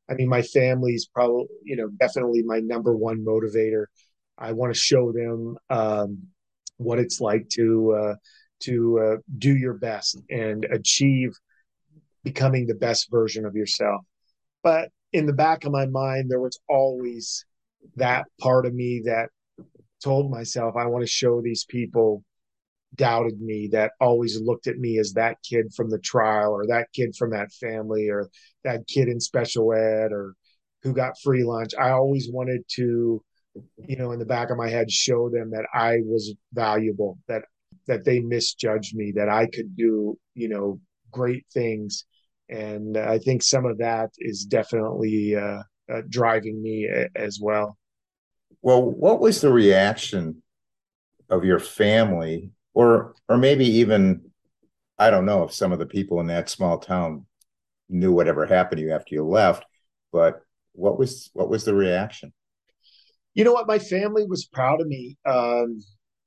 [0.09, 3.85] I mean, my family's probably, you know, definitely my number one motivator.
[4.37, 6.23] I want to show them um,
[6.77, 8.15] what it's like to uh,
[8.61, 11.31] to uh, do your best and achieve
[12.23, 14.01] becoming the best version of yourself.
[14.63, 17.45] But in the back of my mind, there was always
[17.95, 19.29] that part of me that
[20.03, 22.23] told myself, I want to show these people
[22.95, 26.87] doubted me, that always looked at me as that kid from the trial or that
[26.93, 28.29] kid from that family or
[28.63, 30.35] that kid in special ed or
[30.83, 31.71] who got free lunch.
[31.79, 33.21] I always wanted to,
[33.77, 37.43] you know, in the back of my head, show them that I was valuable, that
[37.87, 40.79] that they misjudged me, that I could do, you know,
[41.11, 42.05] great things.
[42.49, 47.77] And I think some of that is definitely uh, uh, driving me a- as well.
[48.61, 50.41] Well, what was the reaction
[51.29, 54.31] of your family or or maybe even
[54.99, 57.25] I don't know if some of the people in that small town
[57.89, 59.65] knew whatever happened to you after you left,
[60.11, 60.41] but
[60.73, 62.33] what was what was the reaction?
[63.33, 63.67] You know what?
[63.67, 65.17] My family was proud of me.
[65.25, 65.81] Um,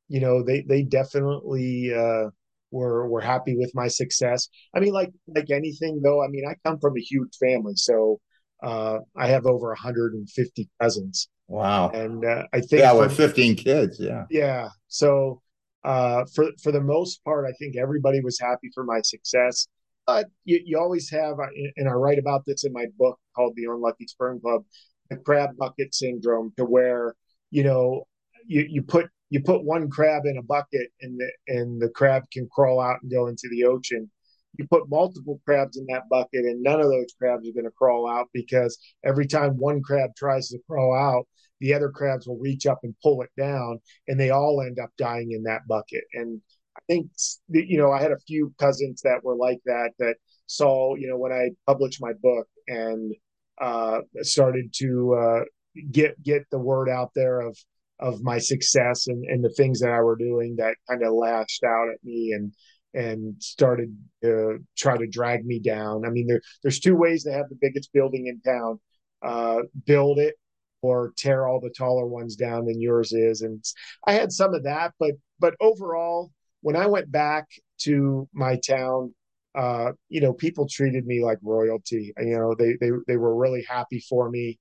[0.08, 2.30] you know, they they definitely uh,
[2.70, 4.48] were were happy with my success.
[4.74, 6.22] I mean, like like anything though.
[6.22, 8.20] I mean, I come from a huge family, so
[8.62, 11.28] uh, I have over 150 cousins.
[11.46, 11.90] Wow!
[11.90, 14.68] And uh, I think yeah, with 15 kids, yeah, yeah.
[14.88, 15.40] So
[15.84, 19.66] uh, for for the most part, I think everybody was happy for my success.
[20.06, 21.36] But you, you always have,
[21.76, 24.64] and I write about this in my book called The Unlucky Sperm Club,
[25.10, 27.14] the crab bucket syndrome, to where
[27.50, 28.04] you know
[28.46, 32.24] you, you put you put one crab in a bucket and the and the crab
[32.32, 34.10] can crawl out and go into the ocean.
[34.56, 37.70] You put multiple crabs in that bucket and none of those crabs are going to
[37.70, 41.26] crawl out because every time one crab tries to crawl out,
[41.60, 44.90] the other crabs will reach up and pull it down and they all end up
[44.96, 46.04] dying in that bucket.
[46.14, 46.40] And
[46.76, 47.10] i think
[47.48, 50.14] you know i had a few cousins that were like that that
[50.46, 53.12] saw you know when i published my book and
[53.60, 55.44] uh, started to uh,
[55.90, 57.56] get get the word out there of
[58.00, 61.64] of my success and, and the things that I were doing that kind of lashed
[61.64, 62.52] out at me and
[62.94, 66.06] and started to try to drag me down.
[66.06, 68.80] I mean, there there's two ways to have the biggest building in town:
[69.22, 70.36] uh, build it
[70.82, 73.42] or tear all the taller ones down than yours is.
[73.42, 73.62] And
[74.06, 76.30] I had some of that, but but overall,
[76.62, 77.46] when I went back
[77.82, 79.14] to my town,
[79.54, 82.12] uh, you know, people treated me like royalty.
[82.18, 84.58] You know, they they they were really happy for me.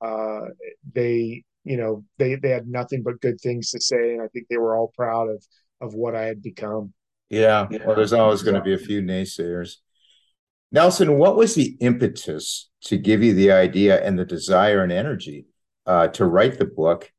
[0.00, 0.46] Uh,
[0.94, 4.46] they you know they they had nothing but good things to say, and I think
[4.48, 5.44] they were all proud of
[5.80, 6.92] of what I had become.
[7.30, 9.76] Yeah, well, there's always going to be a few naysayers.
[10.72, 15.46] Nelson, what was the impetus to give you the idea and the desire and energy
[15.86, 17.10] uh, to write the book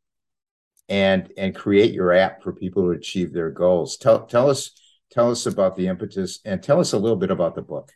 [0.89, 3.95] and and create your app for people to achieve their goals.
[3.97, 4.71] Tell tell us
[5.11, 7.91] tell us about the impetus and tell us a little bit about the book.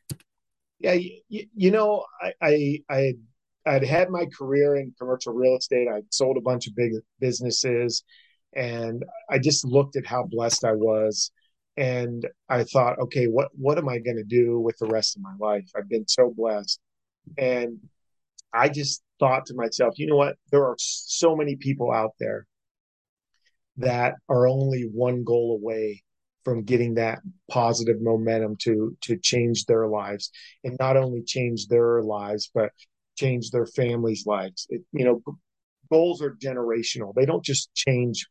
[0.79, 3.13] Yeah, you, you know, I, I I
[3.65, 5.87] I'd had my career in commercial real estate.
[5.87, 8.03] I sold a bunch of big businesses,
[8.55, 11.31] and I just looked at how blessed I was,
[11.75, 15.21] and I thought, okay, what what am I going to do with the rest of
[15.21, 15.69] my life?
[15.75, 16.79] I've been so blessed,
[17.37, 17.79] and
[18.53, 20.37] I just thought to myself, you know what?
[20.51, 22.45] There are so many people out there
[23.77, 26.03] that are only one goal away
[26.43, 30.29] from getting that positive momentum to to change their lives
[30.63, 32.71] and not only change their lives but
[33.17, 35.21] change their families lives it, you know
[35.91, 38.27] goals are generational they don't just change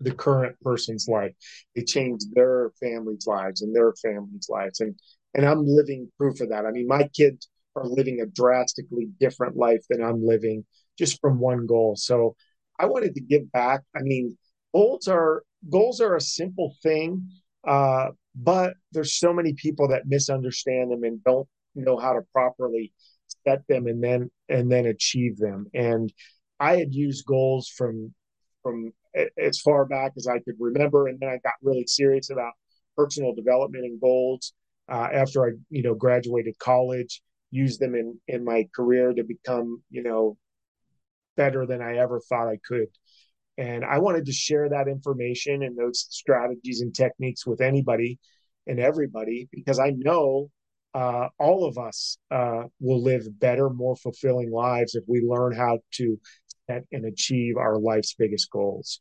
[0.00, 1.32] the current person's life
[1.74, 4.94] they change their family's lives and their family's lives and
[5.34, 9.56] and i'm living proof of that i mean my kids are living a drastically different
[9.56, 10.64] life than I'm living
[10.98, 11.94] just from one goal.
[11.96, 12.34] So
[12.78, 13.82] I wanted to give back.
[13.94, 14.36] I mean,
[14.74, 17.28] goals are goals are a simple thing,
[17.66, 22.92] uh, but there's so many people that misunderstand them and don't know how to properly
[23.46, 25.66] set them and then and then achieve them.
[25.74, 26.12] And
[26.58, 28.14] I had used goals from
[28.66, 28.92] from
[29.38, 32.52] as far back as I could remember, and then I got really serious about
[32.96, 34.52] personal development and goals
[34.88, 39.80] uh, after I you know graduated college Used them in in my career to become
[39.88, 40.36] you know
[41.36, 42.88] better than I ever thought I could.
[43.56, 48.18] And I wanted to share that information and those strategies and techniques with anybody
[48.66, 50.50] and everybody because I know
[50.92, 55.78] uh, all of us uh, will live better, more fulfilling lives if we learn how
[55.92, 56.18] to
[56.68, 59.00] and achieve our life's biggest goals.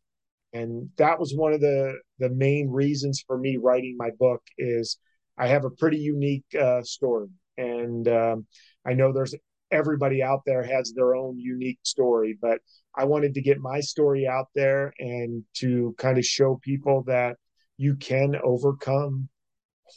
[0.54, 4.98] And that was one of the the main reasons for me writing my book is
[5.38, 8.46] I have a pretty unique uh, story and um,
[8.86, 9.36] I know there's
[9.72, 12.60] everybody out there has their own unique story, but
[12.96, 17.38] I wanted to get my story out there and to kind of show people that
[17.78, 19.28] you can overcome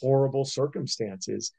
[0.01, 1.51] horrible circumstances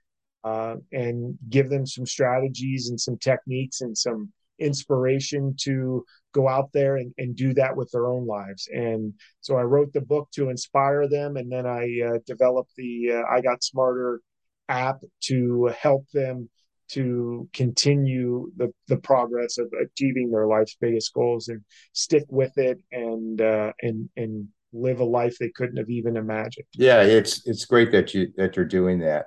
[0.45, 6.71] uh, and give them some strategies and some techniques and some inspiration to go out
[6.73, 8.69] there and, and do that with their own lives.
[8.73, 13.13] And so I wrote the book to inspire them, and then I uh, developed the
[13.13, 14.21] uh, I Got Smarter
[14.69, 16.49] app to help them
[16.93, 21.61] to continue the, the progress of achieving their life's biggest goals and
[21.93, 26.67] stick with it and uh, and and live a life they couldn't have even imagined.
[26.75, 29.27] Yeah, it's it's great that you that you're doing that.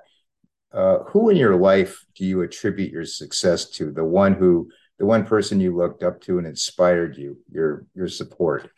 [0.71, 3.91] Uh, who in your life do you attribute your success to?
[3.91, 8.07] The one who the one person you looked up to and inspired you, your your
[8.07, 8.69] support.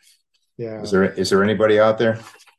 [0.56, 0.82] Yeah.
[0.82, 2.18] Is there is there anybody out there?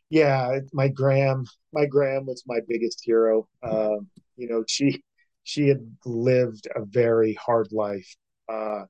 [0.09, 1.45] Yeah, my gram.
[1.73, 3.47] My gram was my biggest hero.
[3.61, 3.97] Uh,
[4.35, 5.03] you know, she
[5.43, 8.15] she had lived a very hard life
[8.49, 8.83] uh,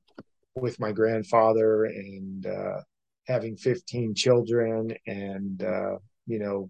[0.55, 2.81] with my grandfather and uh,
[3.27, 6.69] having 15 children and uh, you know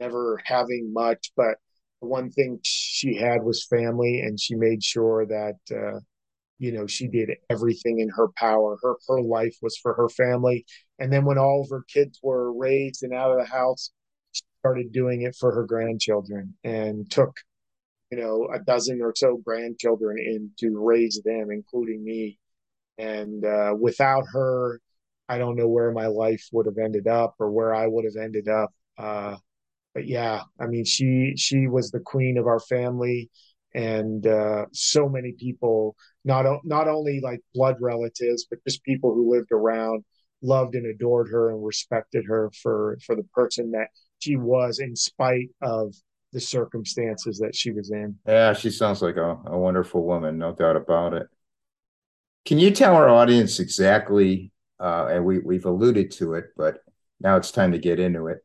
[0.00, 1.56] never having much but
[2.00, 6.00] the one thing she had was family and she made sure that uh,
[6.62, 8.78] you know she did everything in her power.
[8.82, 10.64] Her her life was for her family.
[11.00, 13.90] And then when all of her kids were raised and out of the house
[14.30, 17.36] she started doing it for her grandchildren and took
[18.12, 22.38] you know a dozen or so grandchildren in to raise them including me.
[22.98, 24.80] And uh, without her
[25.28, 28.22] i don't know where my life would have ended up or where i would have
[28.22, 28.72] ended up.
[28.96, 29.36] Uh,
[29.94, 33.30] but yeah i mean she she was the queen of our family
[33.74, 39.32] and uh, so many people, not not only like blood relatives, but just people who
[39.32, 40.04] lived around,
[40.42, 44.94] loved and adored her and respected her for for the person that she was, in
[44.94, 45.94] spite of
[46.32, 48.16] the circumstances that she was in.
[48.26, 51.26] Yeah, she sounds like a, a wonderful woman, no doubt about it.
[52.44, 54.50] Can you tell our audience exactly?
[54.80, 56.78] Uh, and we we've alluded to it, but
[57.20, 58.38] now it's time to get into it.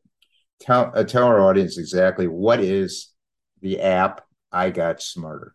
[0.59, 3.11] Tell uh, tell our audience exactly what is
[3.61, 4.21] the app
[4.57, 5.53] I Got Smarter?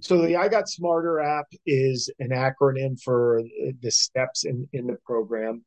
[0.00, 3.42] So the I Got Smarter app is an acronym for
[3.80, 5.64] the steps in, in the program.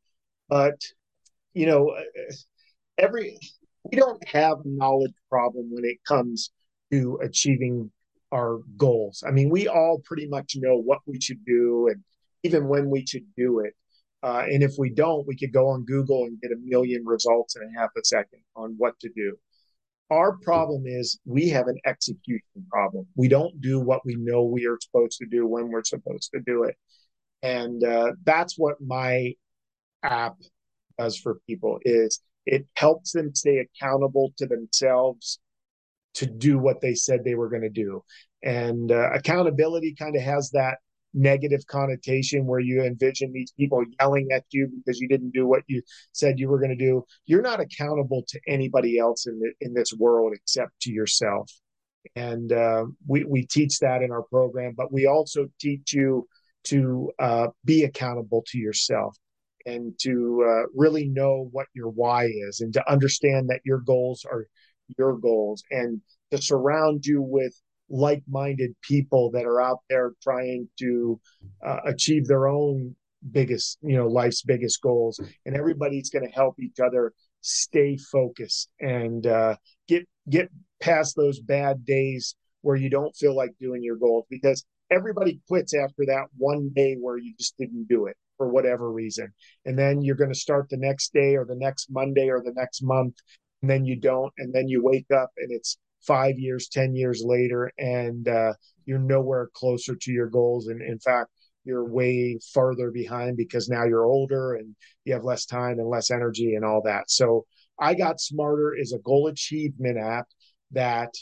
[0.48, 0.80] But,
[1.56, 1.96] you know,
[3.00, 3.40] every
[3.84, 6.52] we don't have a knowledge problem when it comes
[6.92, 7.92] to achieving
[8.32, 9.24] our goals.
[9.28, 12.04] I mean, we all pretty much know what we should do and
[12.44, 13.74] even when we should do it.
[14.22, 17.56] Uh, and if we don't, we could go on Google and get a million results
[17.56, 19.36] in a half a second on what to do.
[20.12, 23.08] Our problem is we have an execution problem.
[23.16, 26.42] We don't do what we know we are supposed to do when we're supposed to
[26.46, 26.76] do it.
[27.42, 29.34] And uh, that's what my
[30.04, 30.36] app
[31.00, 35.40] does for people is it helps them stay accountable to themselves
[36.16, 38.04] to do what they said they were going to do.
[38.44, 40.78] And uh, accountability kind of has that
[41.16, 45.64] negative connotation where you envision these people yelling at you because you didn't do what
[45.68, 49.52] you said you were going to do you're not accountable to anybody else in the,
[49.62, 51.50] in this world except to yourself.
[52.16, 56.28] And uh, we, we teach that in our program but we also teach you
[56.66, 59.16] to uh, be accountable to yourself
[59.66, 64.26] and to uh, really know what your why is and to understand that your goals
[64.30, 64.48] are
[64.98, 66.02] your goals and
[66.32, 71.20] to surround you with like-minded people that are out there trying to
[71.66, 72.96] uh, achieve their own
[73.32, 75.20] biggest you know life's biggest goals.
[75.46, 79.56] And everybody's going to help each other stay focused and uh,
[79.88, 84.66] get get past those bad days where you don't feel like doing your goals because
[84.90, 89.32] everybody quits after that one day where you just didn't do it for whatever reason.
[89.66, 92.54] And then you're going to start the next day or the next monday or the
[92.56, 93.16] next month
[93.62, 97.24] and then you don't and then you wake up and it's five years, 10 years
[97.26, 98.54] later, and uh,
[98.86, 100.68] you're nowhere closer to your goals.
[100.68, 101.30] And in fact,
[101.64, 106.12] you're way farther behind because now you're older and you have less time and less
[106.12, 107.10] energy and all that.
[107.10, 107.46] So
[107.80, 110.28] I Got Smarter is a goal achievement app
[110.72, 111.14] that,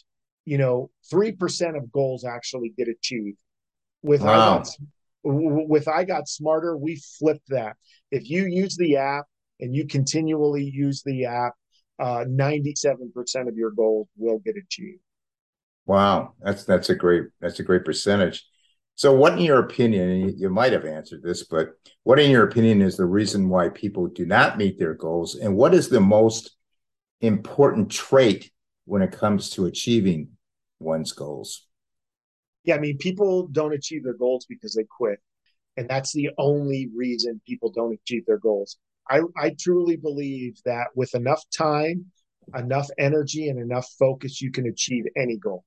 [0.46, 3.38] you know, 3% of goals actually get achieved.
[4.02, 4.32] With wow.
[4.32, 4.68] I Got,
[5.24, 7.78] with I Got Smarter, we flipped that.
[8.12, 9.26] If you use the app
[9.60, 11.54] and you continually use the app,
[12.00, 15.00] uh, 97% of your goals will get achieved.
[15.86, 18.46] Wow, that's that's a great that's a great percentage.
[18.96, 21.72] So, what in your opinion, you might have answered this, but
[22.04, 25.58] what in your opinion is the reason why people do not meet their goals, and
[25.58, 26.56] what is the most
[27.22, 28.52] important trait
[28.86, 30.30] when it comes to achieving
[30.80, 31.68] one's goals?
[32.64, 35.20] Yeah, I mean, people don't achieve their goals because they quit,
[35.76, 38.78] and that's the only reason people don't achieve their goals.
[39.10, 42.06] I, I truly believe that with enough time,
[42.56, 45.64] enough energy, and enough focus, you can achieve any goal.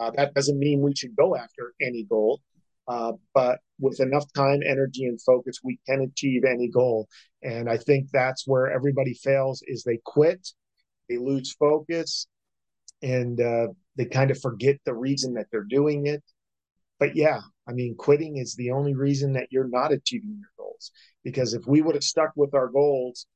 [0.00, 2.40] Uh, that doesn't mean we should go after any goal,
[2.88, 7.08] uh, but with enough time, energy, and focus, we can achieve any goal.
[7.42, 10.48] And I think that's where everybody fails: is they quit,
[11.08, 12.26] they lose focus,
[13.02, 16.22] and uh, they kind of forget the reason that they're doing it.
[16.98, 20.90] but yeah, I mean, quitting is the only reason that you're not achieving your goals.
[21.22, 23.26] Because if we would have stuck with our goals,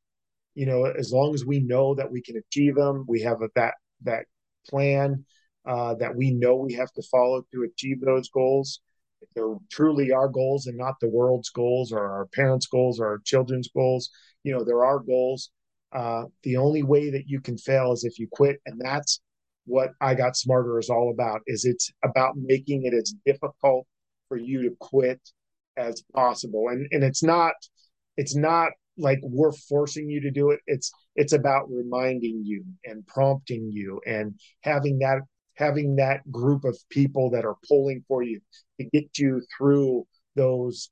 [0.54, 3.48] you know, as long as we know that we can achieve them, we have a,
[3.54, 4.24] that that
[4.68, 5.24] plan
[5.66, 8.80] uh, that we know we have to follow to achieve those goals.
[9.20, 13.06] If they're truly our goals and not the world's goals or our parents' goals or
[13.06, 14.10] our children's goals,
[14.44, 15.50] you know, they're our goals.
[15.92, 19.20] Uh, the only way that you can fail is if you quit, and that's
[19.64, 21.40] what I Got Smarter is all about.
[21.46, 23.86] Is it's about making it as difficult
[24.28, 25.20] for you to quit
[25.78, 27.54] as possible, and and it's not
[28.16, 30.60] it's not like we're forcing you to do it.
[30.66, 35.20] It's it's about reminding you and prompting you and having that
[35.54, 38.40] having that group of people that are pulling for you
[38.80, 40.06] to get you through
[40.36, 40.90] those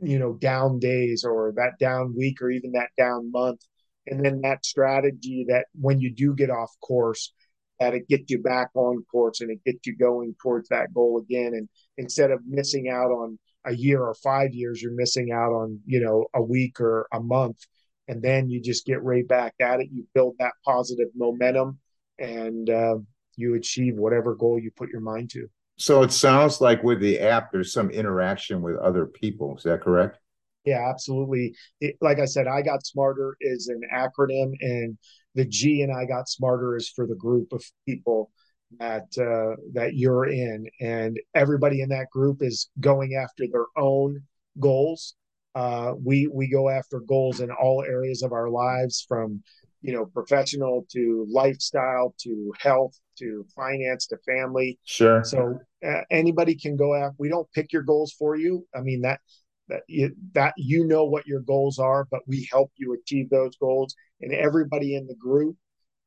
[0.00, 3.60] you know down days or that down week or even that down month.
[4.06, 7.32] And then that strategy that when you do get off course
[7.80, 11.18] that it gets you back on course and it gets you going towards that goal
[11.18, 11.52] again.
[11.54, 15.80] And instead of missing out on a year or five years you're missing out on
[15.86, 17.58] you know a week or a month.
[18.06, 19.88] And then you just get right back at it.
[19.92, 21.78] You build that positive momentum
[22.18, 22.96] and uh,
[23.36, 25.46] you achieve whatever goal you put your mind to.
[25.76, 29.56] So it sounds like with the app there's some interaction with other people.
[29.56, 30.18] Is that correct?
[30.64, 31.54] Yeah absolutely.
[31.80, 34.98] It, like i said i got smarter is an acronym and
[35.34, 38.30] the g and i got smarter is for the group of people
[38.78, 44.22] that uh, that you're in, and everybody in that group is going after their own
[44.60, 45.14] goals.
[45.54, 49.42] Uh, we we go after goals in all areas of our lives, from
[49.80, 54.78] you know professional to lifestyle to health to finance to family.
[54.84, 55.24] Sure.
[55.24, 57.16] So uh, anybody can go after.
[57.18, 58.66] We don't pick your goals for you.
[58.74, 59.20] I mean that
[59.68, 63.56] that you, that you know what your goals are, but we help you achieve those
[63.56, 63.94] goals.
[64.20, 65.56] And everybody in the group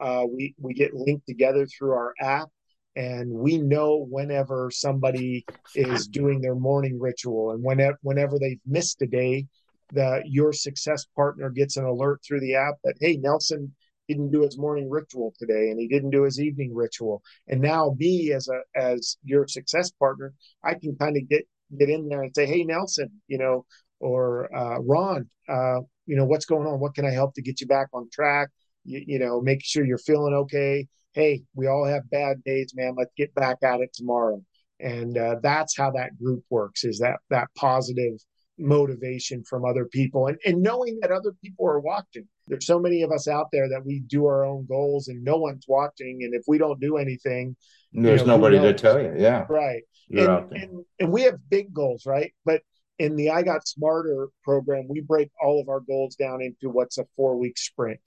[0.01, 2.49] uh, we we get linked together through our app,
[2.95, 5.45] and we know whenever somebody
[5.75, 9.45] is doing their morning ritual, and whenever whenever they've missed a day,
[9.91, 13.73] the your success partner gets an alert through the app that hey Nelson
[14.07, 17.21] didn't do his morning ritual today and he didn't do his evening ritual.
[17.47, 20.33] And now me as a as your success partner
[20.63, 21.43] i can kind of get
[21.77, 23.65] get in there and say hey nelson you know
[23.99, 26.79] or uh, ron uh, you know what's going on?
[26.79, 28.49] What can i help to get you back on track
[28.83, 30.87] you, you know, make sure you're feeling okay.
[31.13, 32.95] Hey, we all have bad days, man.
[32.97, 34.41] Let's get back at it tomorrow.
[34.79, 38.13] And uh, that's how that group works is that that positive
[38.57, 42.27] motivation from other people and, and knowing that other people are watching.
[42.47, 45.37] There's so many of us out there that we do our own goals and no
[45.37, 46.19] one's watching.
[46.23, 47.55] And if we don't do anything,
[47.93, 49.13] there's you know, nobody to tell you.
[49.17, 49.45] Yeah.
[49.49, 49.83] Right.
[50.11, 52.33] And, and, and we have big goals, right?
[52.45, 52.61] But
[52.99, 56.97] in the I Got Smarter program, we break all of our goals down into what's
[56.97, 57.99] a four week sprint.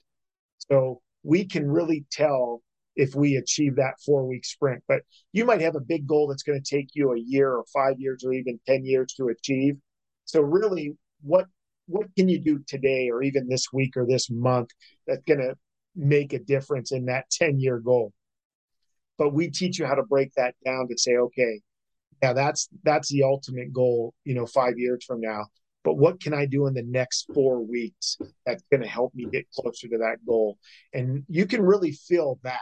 [0.71, 2.61] So we can really tell
[2.95, 4.83] if we achieve that four week sprint.
[4.87, 5.01] But
[5.33, 7.99] you might have a big goal that's going to take you a year or five
[7.99, 9.75] years or even 10 years to achieve.
[10.25, 11.45] So really what
[11.87, 14.71] what can you do today or even this week or this month
[15.05, 15.55] that's going to
[15.95, 18.11] make a difference in that 10 year goal?
[19.17, 21.61] But we teach you how to break that down to say, okay,
[22.21, 25.45] yeah, that's that's the ultimate goal, you know, five years from now
[25.85, 29.27] but what can I do in the next four weeks that's going to help me
[29.31, 30.57] get closer to that goal?
[30.93, 32.59] And you can really feel that,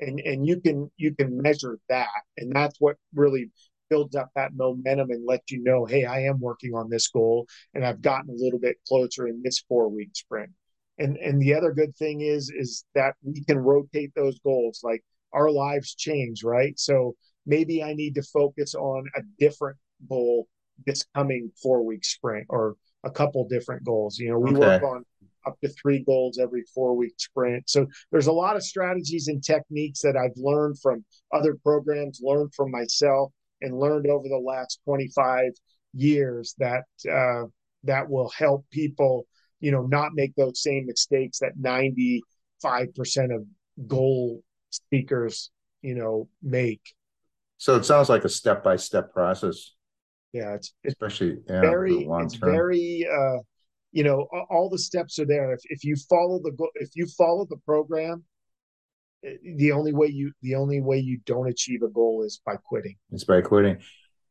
[0.00, 3.50] and and you can you can measure that, and that's what really
[3.88, 7.46] builds up that momentum and let you know, hey, I am working on this goal,
[7.72, 10.50] and I've gotten a little bit closer in this four week sprint.
[10.98, 14.80] And and the other good thing is is that we can rotate those goals.
[14.82, 16.76] Like our lives change, right?
[16.78, 17.14] So
[17.46, 19.76] maybe I need to focus on a different
[20.08, 20.48] goal
[20.84, 24.18] this coming four week sprint or a couple different goals.
[24.18, 24.60] You know, we okay.
[24.60, 25.04] work on
[25.46, 27.70] up to three goals every four week sprint.
[27.70, 32.52] So there's a lot of strategies and techniques that I've learned from other programs, learned
[32.54, 35.52] from myself, and learned over the last 25
[35.94, 37.44] years that uh,
[37.84, 39.26] that will help people,
[39.60, 42.20] you know, not make those same mistakes that 95%
[43.34, 43.44] of
[43.86, 45.50] goal speakers,
[45.80, 46.82] you know, make.
[47.58, 49.75] So it sounds like a step by step process
[50.36, 52.52] yeah it's, it's especially yeah, very it's term.
[52.52, 53.38] very uh
[53.92, 57.46] you know all the steps are there if, if you follow the if you follow
[57.48, 58.24] the program
[59.24, 62.56] eh, the only way you the only way you don't achieve a goal is by
[62.56, 63.78] quitting it's by quitting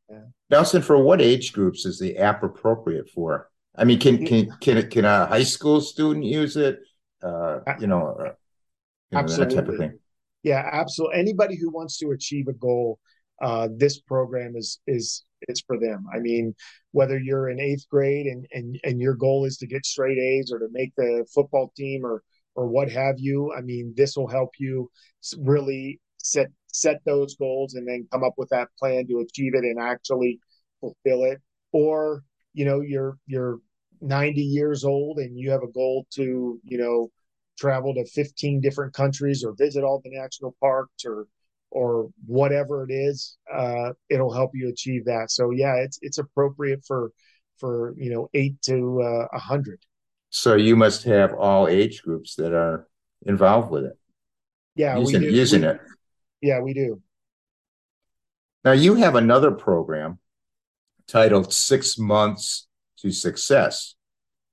[0.09, 0.19] yeah.
[0.49, 3.49] Nelson, for what age groups is the app appropriate for?
[3.75, 6.79] I mean, can can can can a high school student use it?
[7.21, 8.29] Uh, you know, uh, you
[9.11, 9.91] know absolutely.
[10.43, 11.19] Yeah, absolutely.
[11.19, 12.99] Anybody who wants to achieve a goal,
[13.41, 16.05] uh, this program is is is for them.
[16.13, 16.55] I mean,
[16.91, 20.51] whether you're in eighth grade and and and your goal is to get straight A's
[20.51, 22.23] or to make the football team or
[22.55, 24.89] or what have you, I mean, this will help you
[25.37, 29.63] really set set those goals and then come up with that plan to achieve it
[29.63, 30.39] and actually
[30.81, 31.41] fulfill it
[31.71, 32.23] or
[32.53, 33.59] you know you're you're
[34.01, 37.09] 90 years old and you have a goal to you know
[37.57, 41.27] travel to 15 different countries or visit all the national parks or
[41.75, 45.29] or whatever it is uh, it'll help you achieve that.
[45.29, 47.11] So yeah it's it's appropriate for
[47.59, 49.79] for you know 8 to uh, 100
[50.29, 52.89] so you must have all age groups that are
[53.25, 53.97] involved with it.
[54.75, 55.33] Yeah using, we do.
[55.33, 55.79] using we, it.
[56.41, 57.01] Yeah we do.
[58.65, 60.19] Now you have another program
[61.07, 62.67] titled six months
[62.99, 63.95] to success.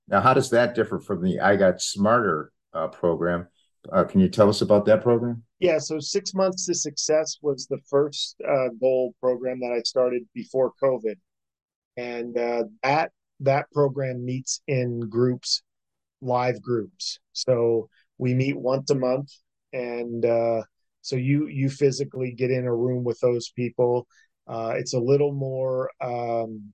[0.07, 3.47] Now how does that differ from the i got smarter uh, program
[3.91, 5.43] uh, can you tell us about that program?
[5.59, 10.23] Yeah so six months to success was the first uh, goal program that i started
[10.33, 11.15] before covid.
[11.95, 13.11] And uh, that
[13.41, 15.61] that program meets in groups
[16.21, 17.19] live groups.
[17.33, 19.29] So we meet once a month
[19.73, 20.61] and uh,
[21.01, 24.07] so you you physically get in a room with those people.
[24.47, 26.73] Uh, it's a little more um,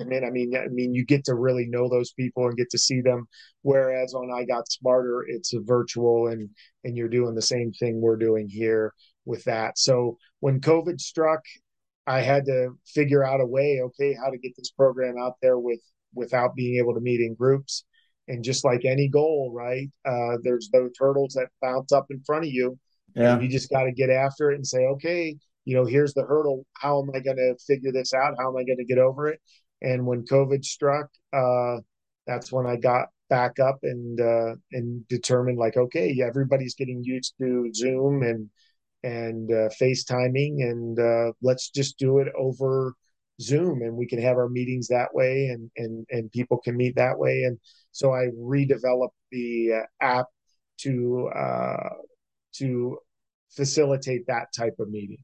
[0.00, 3.00] i mean i mean you get to really know those people and get to see
[3.00, 3.26] them
[3.62, 6.48] whereas on i got smarter it's a virtual and
[6.84, 8.92] and you're doing the same thing we're doing here
[9.24, 11.40] with that so when covid struck
[12.06, 15.58] I had to figure out a way, okay, how to get this program out there
[15.58, 15.80] with
[16.14, 17.84] without being able to meet in groups.
[18.26, 19.90] And just like any goal, right?
[20.04, 22.78] Uh, there's those hurdles that bounce up in front of you.
[23.14, 23.38] Yeah.
[23.38, 26.64] you just got to get after it and say, okay, you know, here's the hurdle.
[26.72, 28.34] How am I going to figure this out?
[28.38, 29.40] How am I going to get over it?
[29.84, 31.76] And when COVID struck, uh,
[32.26, 37.34] that's when I got back up and uh, and determined like, okay, everybody's getting used
[37.40, 38.50] to Zoom and
[39.02, 42.94] and uh, FaceTiming, and uh, let's just do it over
[43.40, 46.96] Zoom, and we can have our meetings that way, and and and people can meet
[46.96, 47.42] that way.
[47.42, 47.58] And
[47.92, 50.26] so I redeveloped the uh, app
[50.78, 51.90] to uh,
[52.54, 52.98] to
[53.50, 55.22] facilitate that type of meeting.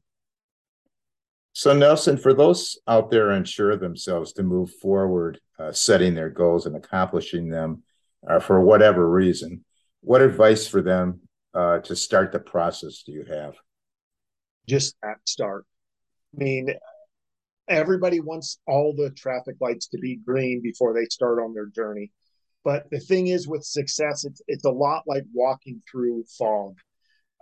[1.53, 6.65] So Nelson, for those out there unsure themselves to move forward, uh, setting their goals
[6.65, 7.83] and accomplishing them
[8.27, 9.65] uh, for whatever reason,
[10.01, 11.21] what advice for them
[11.53, 13.55] uh, to start the process do you have?
[14.67, 15.65] just at start.
[16.35, 16.73] I mean,
[17.67, 22.11] everybody wants all the traffic lights to be green before they start on their journey.
[22.63, 26.77] But the thing is, with success, it's it's a lot like walking through fog.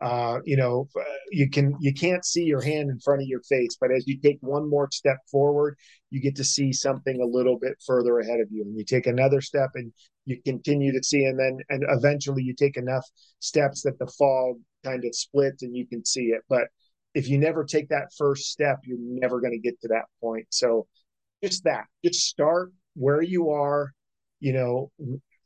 [0.01, 0.87] Uh, you know,
[1.31, 4.17] you can you can't see your hand in front of your face, but as you
[4.19, 5.75] take one more step forward,
[6.09, 9.07] you get to see something a little bit further ahead of you, and you take
[9.07, 9.91] another step, and
[10.25, 13.05] you continue to see, and then and eventually you take enough
[13.39, 16.41] steps that the fog kind of splits and you can see it.
[16.47, 16.67] But
[17.13, 20.47] if you never take that first step, you're never going to get to that point.
[20.51, 20.87] So
[21.43, 23.91] just that, just start where you are,
[24.39, 24.91] you know,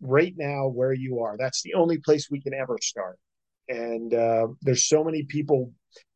[0.02, 1.38] right now where you are.
[1.38, 3.18] That's the only place we can ever start.
[3.70, 5.72] And uh, there's so many people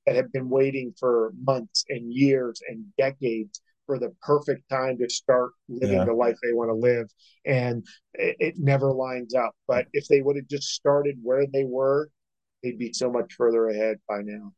[0.06, 5.10] that have been waiting for months and years and decades for the perfect time to
[5.10, 6.06] start living yeah.
[6.06, 7.08] the life they want to live.
[7.46, 9.56] And it, it never lines up.
[9.68, 12.10] But if they would have just started where they were,
[12.64, 14.54] they'd be so much further ahead by now.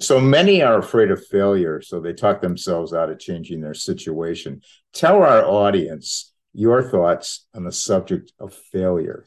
[0.00, 4.60] So many are afraid of failure, so they talk themselves out of changing their situation.
[4.92, 9.26] Tell our audience your thoughts on the subject of failure.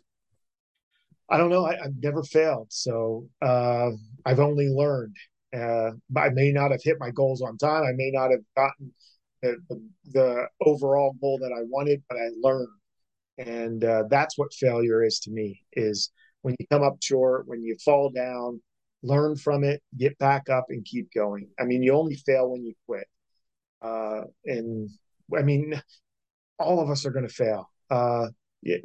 [1.31, 1.65] I don't know.
[1.65, 3.91] I, have never failed, so uh,
[4.25, 5.15] I've only learned.
[5.55, 7.83] Uh, I may not have hit my goals on time.
[7.83, 8.93] I may not have gotten
[9.41, 12.67] the, the, the overall goal that I wanted, but I learned,
[13.37, 15.63] and uh, that's what failure is to me.
[15.71, 16.11] Is
[16.41, 18.61] when you come up short, when you fall down,
[19.01, 21.47] learn from it, get back up, and keep going.
[21.57, 23.07] I mean, you only fail when you quit.
[23.81, 24.89] Uh, and
[25.35, 25.81] I mean,
[26.59, 27.69] all of us are going to fail.
[28.67, 28.77] Uh,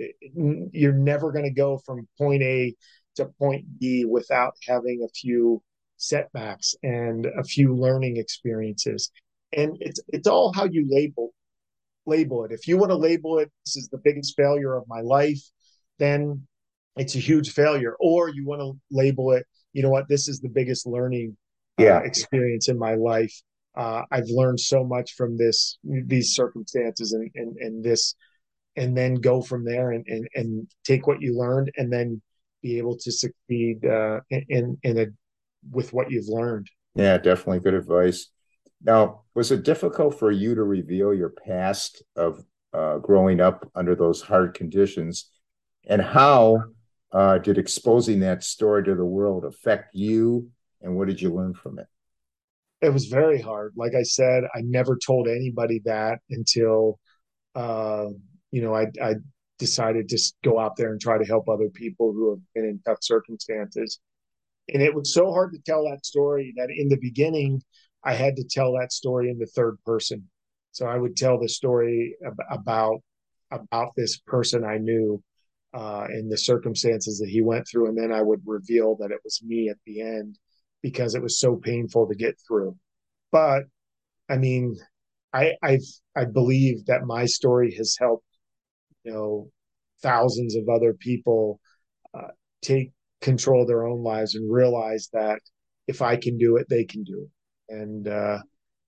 [0.72, 2.74] you're never going to go from point A
[3.16, 5.62] to point B without having a few
[5.97, 9.11] setbacks and a few learning experiences.
[9.53, 11.33] And it's it's all how you label
[12.07, 12.53] label it.
[12.53, 15.41] If you want to label it, this is the biggest failure of my life,
[15.99, 16.47] then
[16.97, 17.97] it's a huge failure.
[18.01, 21.37] Or you want to label it, you know what, this is the biggest learning
[21.79, 23.35] uh, experience in my life.
[23.77, 28.14] Uh, I've learned so much from this, these circumstances, and and, and this,
[28.77, 32.20] and then go from there and, and and take what you learned, and then
[32.62, 35.07] be able to succeed uh, in in a
[35.70, 36.68] with what you've learned.
[36.95, 38.29] Yeah, definitely good advice.
[38.83, 43.95] Now, was it difficult for you to reveal your past of uh, growing up under
[43.95, 45.31] those hard conditions,
[45.89, 46.62] and how
[47.12, 50.51] uh, did exposing that story to the world affect you
[50.83, 51.87] and what did you learn from it
[52.83, 56.99] it was very hard like i said i never told anybody that until
[57.55, 58.09] uh,
[58.57, 59.15] you know I, I
[59.59, 62.81] decided to go out there and try to help other people who have been in
[62.85, 64.01] tough circumstances
[64.69, 67.63] and it was so hard to tell that story that in the beginning
[68.07, 70.29] I had to tell that story in the third person.
[70.71, 72.17] So I would tell the story
[72.51, 73.01] about
[73.51, 75.23] about this person I knew
[75.75, 79.21] uh, and the circumstances that he went through, and then I would reveal that it
[79.25, 80.39] was me at the end
[80.83, 82.77] because it was so painful to get through.
[83.33, 83.65] But
[84.29, 84.77] I mean,
[85.33, 85.79] I I
[86.17, 88.26] I believe that my story has helped,
[89.07, 89.51] you know,
[90.03, 91.61] thousands of other people
[92.13, 92.29] uh,
[92.61, 95.41] take control of their own lives and realize that
[95.87, 98.39] if I can do it, they can do it, and uh,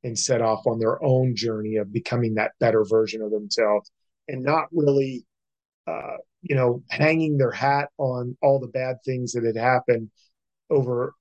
[0.03, 3.91] and set off on their own journey of becoming that better version of themselves,
[4.27, 5.25] and not really,
[5.87, 10.11] uh, you know, hanging their hat on all the bad things that had happened
[10.71, 11.15] over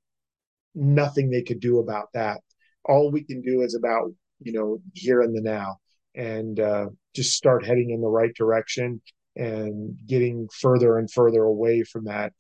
[0.74, 2.42] nothing they could do about that.
[2.86, 5.78] All we can do is about you know here and the now,
[6.16, 9.02] and uh, just start heading in the right direction
[9.36, 12.34] and getting further and further away from that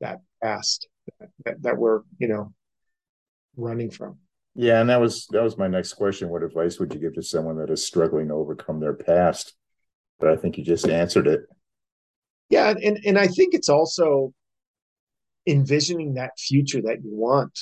[0.00, 0.88] that past
[1.44, 2.52] that, that we're you know
[3.56, 4.18] running from.
[4.54, 6.28] Yeah and that was that was my next question.
[6.28, 9.54] What advice would you give to someone that is struggling to overcome their past?
[10.18, 11.42] But i think you just answered it.
[12.48, 14.34] Yeah and and i think it's also
[15.46, 17.58] envisioning that future that you want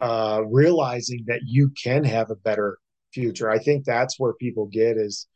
[0.00, 2.78] uh realizing that you can have a better
[3.16, 5.26] future i think that's where people get is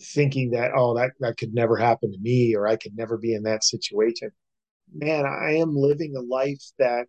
[0.00, 3.34] thinking that oh that that could never happen to me or I could never be
[3.34, 4.30] in that situation.
[4.92, 7.06] Man, I am living a life that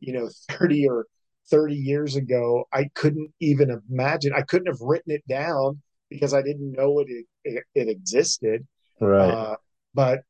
[0.00, 1.06] you know 30 or
[1.50, 4.32] 30 years ago I couldn't even imagine.
[4.34, 5.80] I couldn't have written it down
[6.10, 7.08] because I didn't know it
[7.44, 8.66] it, it existed.
[9.00, 9.30] Right.
[9.30, 9.56] Uh,
[9.94, 10.20] but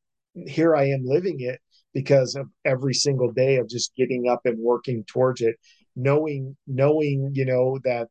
[0.47, 1.59] here I am living it
[1.93, 5.55] because of every single day of just getting up and working towards it,
[5.95, 8.07] knowing knowing you know that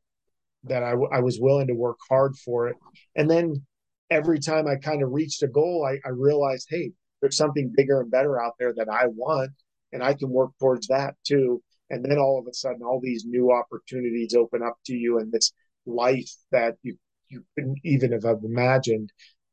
[0.64, 2.76] that I, I was willing to work hard for it.
[3.16, 3.64] And then
[4.10, 8.00] every time I kind of reached a goal, I, I realized, hey, there's something bigger
[8.00, 9.52] and better out there that I want,
[9.92, 11.62] and I can work towards that too.
[11.90, 15.30] And then all of a sudden, all these new opportunities open up to you, and
[15.30, 15.52] this
[15.86, 16.96] life that you
[17.28, 19.10] you couldn't even have imagined,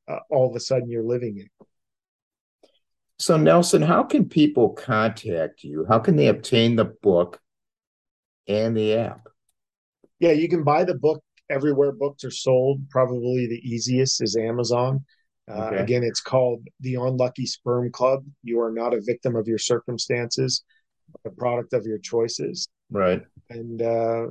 [0.07, 1.65] uh, all of a sudden you're living it.
[3.17, 5.85] So Nelson, how can people contact you?
[5.87, 7.41] How can they obtain the book
[8.47, 9.27] and the app?
[10.19, 12.89] Yeah, you can buy the book everywhere books are sold.
[12.89, 15.05] Probably the easiest is Amazon.
[15.49, 15.77] Uh, okay.
[15.77, 18.23] Again, it's called The Unlucky Sperm Club.
[18.43, 20.63] You are not a victim of your circumstances,
[21.25, 22.67] a product of your choices.
[22.91, 23.23] Right.
[23.49, 24.27] And uh,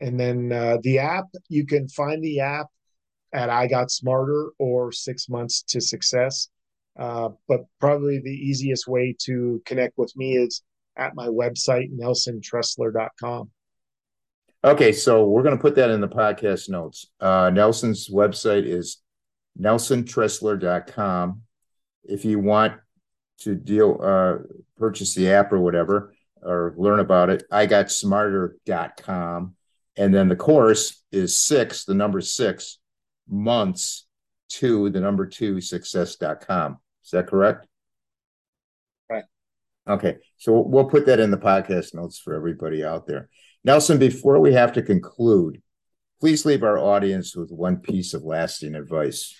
[0.00, 2.66] and then uh, the app, you can find the app
[3.32, 6.48] at I Got Smarter or Six Months to Success.
[6.98, 10.62] Uh, but probably the easiest way to connect with me is
[10.96, 13.50] at my website, nelsontressler.com.
[14.64, 17.06] Okay, so we're going to put that in the podcast notes.
[17.18, 18.98] Uh, Nelson's website is
[19.60, 21.42] nelsontressler.com.
[22.04, 22.74] If you want
[23.40, 24.46] to deal, uh,
[24.78, 29.56] purchase the app or whatever, or learn about it, I got smarter.com.
[29.96, 32.78] And then the course is six, the number six
[33.28, 34.06] months
[34.50, 36.78] to the number two success.com.
[37.04, 37.66] Is that correct?
[39.10, 39.24] Right.
[39.88, 40.18] Okay.
[40.36, 43.28] So we'll put that in the podcast notes for everybody out there.
[43.64, 45.62] Nelson, before we have to conclude,
[46.20, 49.34] please leave our audience with one piece of lasting advice.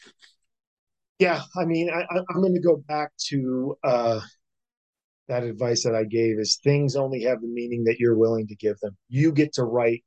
[1.19, 4.21] Yeah, I mean, I, am going to go back to uh,
[5.29, 8.57] that advice that I gave: is things only have the meaning that you're willing to
[8.57, 8.97] give them.
[9.09, 10.05] You get to write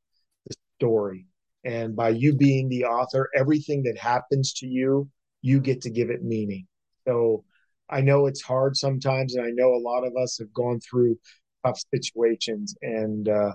[0.48, 1.28] the story,
[1.64, 5.10] and by you being the author, everything that happens to you,
[5.42, 6.68] you get to give it meaning.
[7.08, 7.44] So,
[7.90, 11.18] I know it's hard sometimes, and I know a lot of us have gone through
[11.66, 13.52] tough situations, and uh,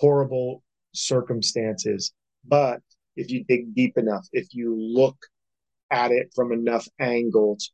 [0.00, 0.62] horrible
[0.94, 2.12] circumstances.
[2.46, 2.80] But
[3.16, 5.16] if you dig deep enough, if you look
[5.90, 7.72] at it from enough angles,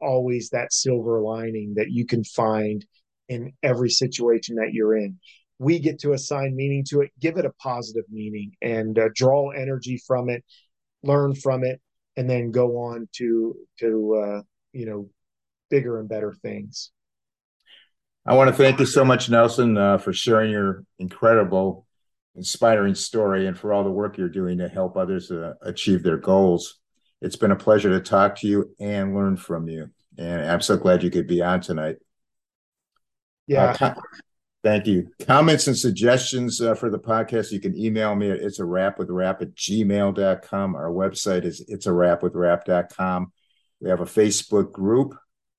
[0.00, 2.86] always that silver lining that you can find
[3.28, 5.18] in every situation that you're in.
[5.58, 9.50] We get to assign meaning to it, give it a positive meaning, and uh, draw
[9.50, 10.44] energy from it,
[11.02, 11.80] learn from it,
[12.16, 14.42] and then go on to to uh,
[14.72, 15.10] you know
[15.68, 16.92] bigger and better things.
[18.28, 21.86] I want to thank you so much, Nelson, uh, for sharing your incredible,
[22.34, 26.18] inspiring story and for all the work you're doing to help others uh, achieve their
[26.18, 26.78] goals.
[27.22, 29.88] It's been a pleasure to talk to you and learn from you.
[30.18, 31.96] And I'm so glad you could be on tonight.
[33.46, 33.74] Yeah.
[33.80, 33.94] Uh,
[34.62, 35.10] thank you.
[35.20, 38.98] Comments and suggestions uh, for the podcast, you can email me at it's a wrap
[38.98, 40.74] with rap at gmail.com.
[40.74, 43.32] Our website is it's a wrap with rap.com.
[43.80, 45.16] We have a Facebook group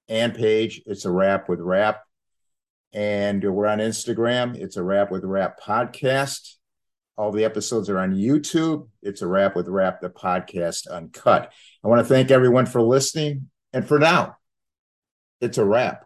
[0.08, 0.84] and page.
[0.86, 2.02] It's a wrap with rap
[2.94, 4.56] and we're on Instagram.
[4.56, 6.56] It's a Rap with Rap podcast.
[7.18, 8.88] All the episodes are on YouTube.
[9.02, 11.52] It's a Rap with Rap, the podcast uncut.
[11.84, 13.50] I want to thank everyone for listening.
[13.74, 14.38] And for now,
[15.42, 16.06] it's a wrap.